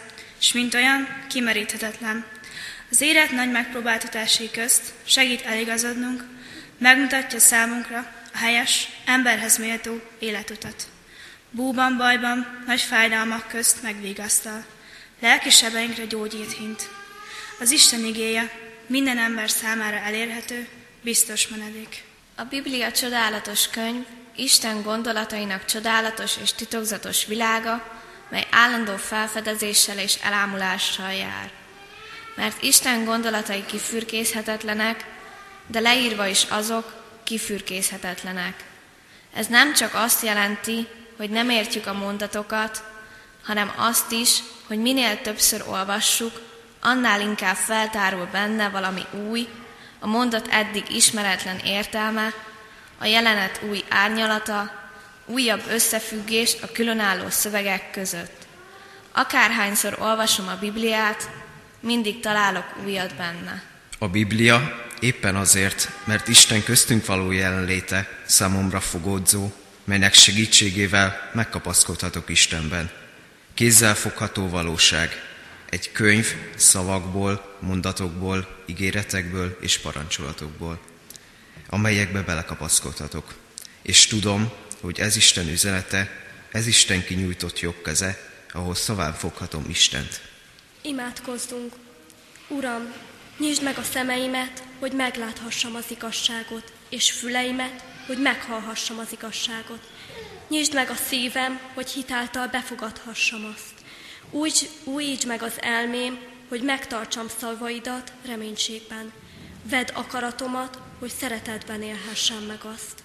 és 0.44 0.52
mint 0.52 0.74
olyan 0.74 1.08
kimeríthetetlen. 1.28 2.24
Az 2.90 3.00
élet 3.00 3.30
nagy 3.30 3.50
megpróbáltatásai 3.50 4.50
közt 4.50 4.82
segít 5.04 5.42
eligazodnunk, 5.42 6.24
megmutatja 6.78 7.38
számunkra 7.38 8.12
a 8.32 8.36
helyes, 8.36 8.88
emberhez 9.04 9.58
méltó 9.58 10.00
életutat. 10.18 10.86
Búban, 11.50 11.96
bajban, 11.96 12.62
nagy 12.66 12.80
fájdalmak 12.80 13.48
közt 13.48 13.82
megvigasztal. 13.82 14.64
Lelki 15.20 15.50
sebeinkre 15.50 16.04
gyógyít 16.04 16.52
hint. 16.52 16.88
Az 17.60 17.70
Isten 17.70 18.04
igéje 18.04 18.50
minden 18.86 19.18
ember 19.18 19.50
számára 19.50 19.96
elérhető, 19.96 20.68
biztos 21.02 21.48
menedék. 21.48 22.02
A 22.34 22.42
Biblia 22.42 22.92
csodálatos 22.92 23.68
könyv, 23.68 24.04
Isten 24.36 24.82
gondolatainak 24.82 25.64
csodálatos 25.64 26.32
és 26.42 26.52
titokzatos 26.52 27.26
világa, 27.26 27.93
mely 28.34 28.46
állandó 28.50 28.96
felfedezéssel 28.96 29.98
és 29.98 30.18
elámulással 30.22 31.12
jár. 31.12 31.50
Mert 32.36 32.62
Isten 32.62 33.04
gondolatai 33.04 33.64
kifürkészhetetlenek, 33.66 35.04
de 35.66 35.80
leírva 35.80 36.26
is 36.26 36.44
azok 36.48 36.94
kifürkészhetetlenek. 37.24 38.64
Ez 39.34 39.46
nem 39.46 39.74
csak 39.74 39.94
azt 39.94 40.22
jelenti, 40.22 40.86
hogy 41.16 41.30
nem 41.30 41.50
értjük 41.50 41.86
a 41.86 41.92
mondatokat, 41.92 42.82
hanem 43.44 43.72
azt 43.76 44.12
is, 44.12 44.38
hogy 44.66 44.78
minél 44.78 45.20
többször 45.20 45.64
olvassuk, 45.66 46.40
annál 46.80 47.20
inkább 47.20 47.56
feltárul 47.56 48.28
benne 48.32 48.68
valami 48.68 49.02
új, 49.28 49.48
a 50.00 50.06
mondat 50.06 50.48
eddig 50.50 50.90
ismeretlen 50.90 51.58
értelme, 51.58 52.32
a 52.98 53.04
jelenet 53.04 53.60
új 53.68 53.84
árnyalata, 53.88 54.83
újabb 55.26 55.62
összefüggést 55.68 56.62
a 56.62 56.72
különálló 56.72 57.30
szövegek 57.30 57.90
között. 57.90 58.46
Akárhányszor 59.12 59.96
olvasom 60.00 60.48
a 60.48 60.58
Bibliát, 60.58 61.30
mindig 61.80 62.20
találok 62.20 62.66
újat 62.84 63.14
benne. 63.14 63.62
A 63.98 64.08
Biblia 64.08 64.86
éppen 65.00 65.36
azért, 65.36 65.90
mert 66.04 66.28
Isten 66.28 66.62
köztünk 66.62 67.06
való 67.06 67.30
jelenléte 67.30 68.08
számomra 68.26 68.80
fogódzó, 68.80 69.52
melynek 69.84 70.14
segítségével 70.14 71.30
megkapaszkodhatok 71.32 72.28
Istenben. 72.28 72.90
Kézzelfogható 73.54 74.48
valóság, 74.48 75.22
egy 75.70 75.92
könyv 75.92 76.34
szavakból, 76.56 77.56
mondatokból, 77.60 78.48
ígéretekből 78.66 79.58
és 79.60 79.78
parancsolatokból, 79.78 80.80
amelyekbe 81.68 82.22
belekapaszkodhatok. 82.22 83.34
És 83.82 84.06
tudom, 84.06 84.52
hogy 84.84 85.00
ez 85.00 85.16
Isten 85.16 85.48
üzenete, 85.48 86.10
ez 86.52 86.66
Isten 86.66 87.04
kinyújtott 87.04 87.60
jobb 87.60 87.82
keze, 87.82 88.18
ahol 88.52 88.74
szaván 88.74 89.12
foghatom 89.14 89.64
Istent. 89.68 90.20
Imádkozzunk! 90.82 91.72
Uram, 92.48 92.92
nyisd 93.38 93.62
meg 93.62 93.78
a 93.78 93.82
szemeimet, 93.82 94.62
hogy 94.78 94.92
megláthassam 94.92 95.74
az 95.74 95.84
igazságot, 95.88 96.72
és 96.88 97.10
füleimet, 97.10 97.84
hogy 98.06 98.18
meghallhassam 98.18 98.98
az 98.98 99.12
igazságot. 99.12 99.90
Nyisd 100.48 100.74
meg 100.74 100.90
a 100.90 100.96
szívem, 101.08 101.60
hogy 101.74 101.90
hitáltal 101.90 102.46
befogadhassam 102.46 103.54
azt. 103.54 103.74
Úgy 104.30 104.70
újítsd 104.84 105.26
meg 105.26 105.42
az 105.42 105.54
elmém, 105.60 106.18
hogy 106.48 106.62
megtartsam 106.62 107.26
szavaidat 107.38 108.12
reménységben. 108.26 109.12
Vedd 109.62 109.90
akaratomat, 109.92 110.78
hogy 110.98 111.12
szeretetben 111.18 111.82
élhessem 111.82 112.42
meg 112.42 112.60
azt. 112.74 113.03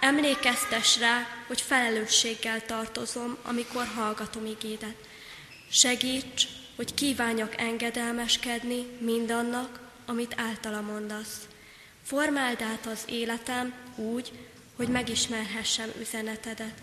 Emlékeztes 0.00 0.98
rá, 0.98 1.26
hogy 1.46 1.60
felelősséggel 1.60 2.64
tartozom, 2.66 3.36
amikor 3.42 3.86
hallgatom 3.94 4.46
igédet. 4.46 4.96
Segíts, 5.70 6.46
hogy 6.76 6.94
kívánjak 6.94 7.60
engedelmeskedni 7.60 8.86
mindannak, 9.00 9.80
amit 10.06 10.34
általa 10.36 10.80
mondasz. 10.80 11.48
Formáld 12.04 12.62
át 12.62 12.86
az 12.86 13.02
életem 13.06 13.74
úgy, 13.96 14.32
hogy 14.76 14.88
megismerhessem 14.88 15.92
üzenetedet. 16.00 16.74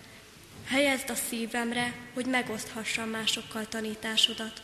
Helyezd 0.66 1.10
a 1.10 1.14
szívemre, 1.14 1.94
hogy 2.14 2.26
megoszthassam 2.26 3.08
másokkal 3.08 3.68
tanításodat. 3.68 4.62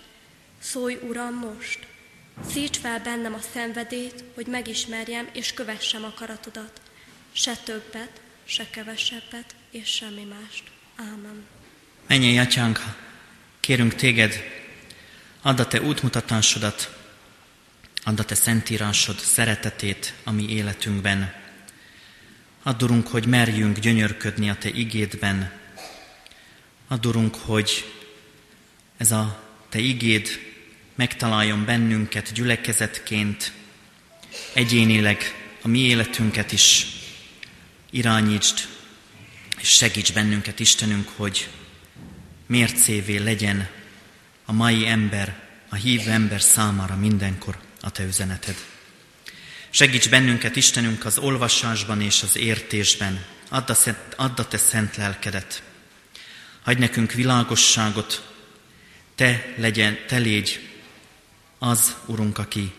Szólj, 0.61 0.99
Uram, 1.03 1.35
most! 1.35 1.87
Szíts 2.51 2.79
fel 2.79 3.01
bennem 3.01 3.35
a 3.35 3.41
szenvedét, 3.53 4.25
hogy 4.35 4.47
megismerjem 4.47 5.29
és 5.33 5.53
kövessem 5.53 6.05
akaratodat. 6.05 6.81
Se 7.33 7.57
többet, 7.57 8.21
se 8.53 8.71
kevesebbet, 8.71 9.55
és 9.71 9.89
semmi 9.89 10.25
mást. 10.25 10.63
Ámen. 10.97 11.45
Menjél, 12.07 12.41
Atyánk, 12.41 12.81
kérünk 13.61 13.95
Téged, 13.95 14.45
add 15.43 15.61
a 15.61 15.67
Te 15.67 15.81
útmutatásodat, 15.81 16.97
add 18.05 18.19
a 18.21 18.25
Te 18.25 18.35
szentírásod 18.35 19.19
szeretetét 19.19 20.15
a 20.25 20.31
mi 20.31 20.49
életünkben. 20.49 21.35
Add, 22.63 23.07
hogy 23.07 23.27
merjünk 23.27 23.79
gyönyörködni 23.79 24.51
a 24.51 24.57
Te 24.57 24.69
igédben. 24.69 25.53
Add, 26.89 27.35
hogy 27.37 27.93
ez 28.97 29.13
a 29.13 29.43
Te 29.69 29.79
igéd 29.79 30.29
megtaláljon 30.95 31.65
bennünket 31.65 32.33
gyülekezetként, 32.33 33.53
egyénileg 34.53 35.23
a 35.63 35.69
mi 35.69 35.79
életünket 35.79 36.53
is 36.53 37.01
irányítsd, 37.93 38.69
és 39.61 39.69
segíts 39.69 40.13
bennünket, 40.13 40.61
Istenünk, 40.61 41.09
hogy 41.17 41.49
mércévé 42.47 43.17
legyen 43.17 43.69
a 44.45 44.53
mai 44.53 44.87
ember, 44.87 45.41
a 45.69 45.75
hívő 45.75 46.11
ember 46.11 46.43
számára 46.43 46.97
mindenkor 46.97 47.59
a 47.81 47.91
Te 47.91 48.05
üzeneted. 48.05 48.57
Segíts 49.71 50.09
bennünket, 50.09 50.57
Istenünk, 50.57 51.05
az 51.05 51.19
olvasásban 51.19 52.01
és 52.01 52.23
az 52.23 52.37
értésben. 52.37 53.25
Add 53.49 53.71
a, 53.71 53.75
szent, 53.75 54.15
add 54.17 54.41
a 54.41 54.49
Te 54.49 54.57
szent 54.57 54.97
lelkedet. 54.97 55.63
Hagy 56.63 56.79
nekünk 56.79 57.13
világosságot, 57.13 58.35
Te, 59.15 59.55
legyen, 59.57 59.99
te 60.07 60.17
légy 60.17 60.69
az, 61.59 61.97
Urunk, 62.07 62.39
aki 62.39 62.73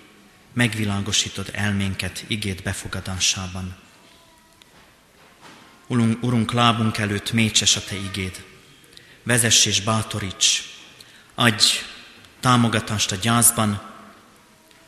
megvilágosítod 0.54 1.50
elménket 1.52 2.24
igét 2.28 2.64
befogadásában. 2.64 3.83
Urunk, 5.88 6.24
Urunk 6.24 6.52
lábunk 6.52 6.98
előtt 6.98 7.32
mécses 7.32 7.76
a 7.76 7.84
Te 7.84 7.96
igéd. 7.96 8.44
Vezess 9.24 9.66
és 9.66 9.82
bátoríts, 9.82 10.64
adj 11.36 11.66
támogatást 12.40 13.12
a 13.12 13.16
gyászban, 13.16 13.92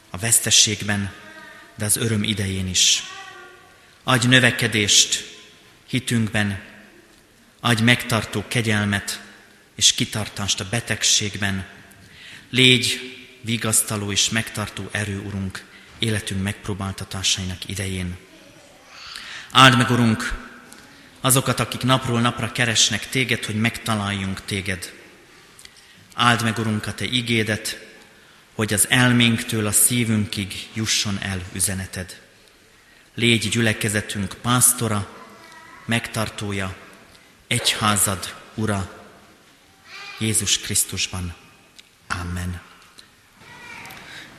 a 0.10 0.17
vesztességben, 0.17 1.12
de 1.75 1.86
az 1.86 1.97
öröm 1.97 2.23
idején 2.23 2.67
is. 2.67 3.03
Adj 4.03 4.27
növekedést 4.27 5.38
hitünkben, 5.88 6.63
adj 7.60 7.84
megtartó 7.84 8.43
kegyelmet 8.47 9.21
és 9.75 9.93
kitartást 9.93 10.60
a 10.60 10.69
betegségben. 10.69 11.67
Légy 12.49 12.99
vigasztaló 13.41 14.12
és 14.12 14.29
megtartó 14.29 14.88
erő, 14.91 15.19
Urunk, 15.19 15.63
életünk 15.99 16.41
megpróbáltatásainak 16.41 17.69
idején. 17.69 18.17
Áld 19.51 19.77
meg, 19.77 19.89
Urunk, 19.89 20.44
azokat, 21.25 21.59
akik 21.59 21.83
napról 21.83 22.21
napra 22.21 22.51
keresnek 22.51 23.09
téged, 23.09 23.45
hogy 23.45 23.55
megtaláljunk 23.55 24.45
téged. 24.45 24.93
Áld 26.13 26.43
meg, 26.43 26.57
Urunk, 26.57 26.88
a 26.88 26.93
te 26.93 27.05
igédet, 27.05 27.88
hogy 28.55 28.73
az 28.73 28.89
elménktől 28.89 29.67
a 29.67 29.71
szívünkig 29.71 30.67
jusson 30.73 31.17
el 31.21 31.41
üzeneted. 31.53 32.21
Légy 33.15 33.49
gyülekezetünk 33.49 34.35
pásztora, 34.41 35.09
megtartója, 35.85 36.75
egyházad, 37.47 38.35
Ura, 38.53 39.05
Jézus 40.19 40.59
Krisztusban. 40.59 41.35
Amen. 42.07 42.61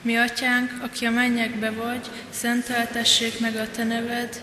Mi 0.02 0.16
atyánk, 0.16 0.72
aki 0.82 1.04
a 1.04 1.10
mennyekbe 1.10 1.70
vagy, 1.70 2.10
szenteltessék 2.30 3.40
meg 3.40 3.56
a 3.56 3.70
te 3.70 3.84
neved, 3.84 4.42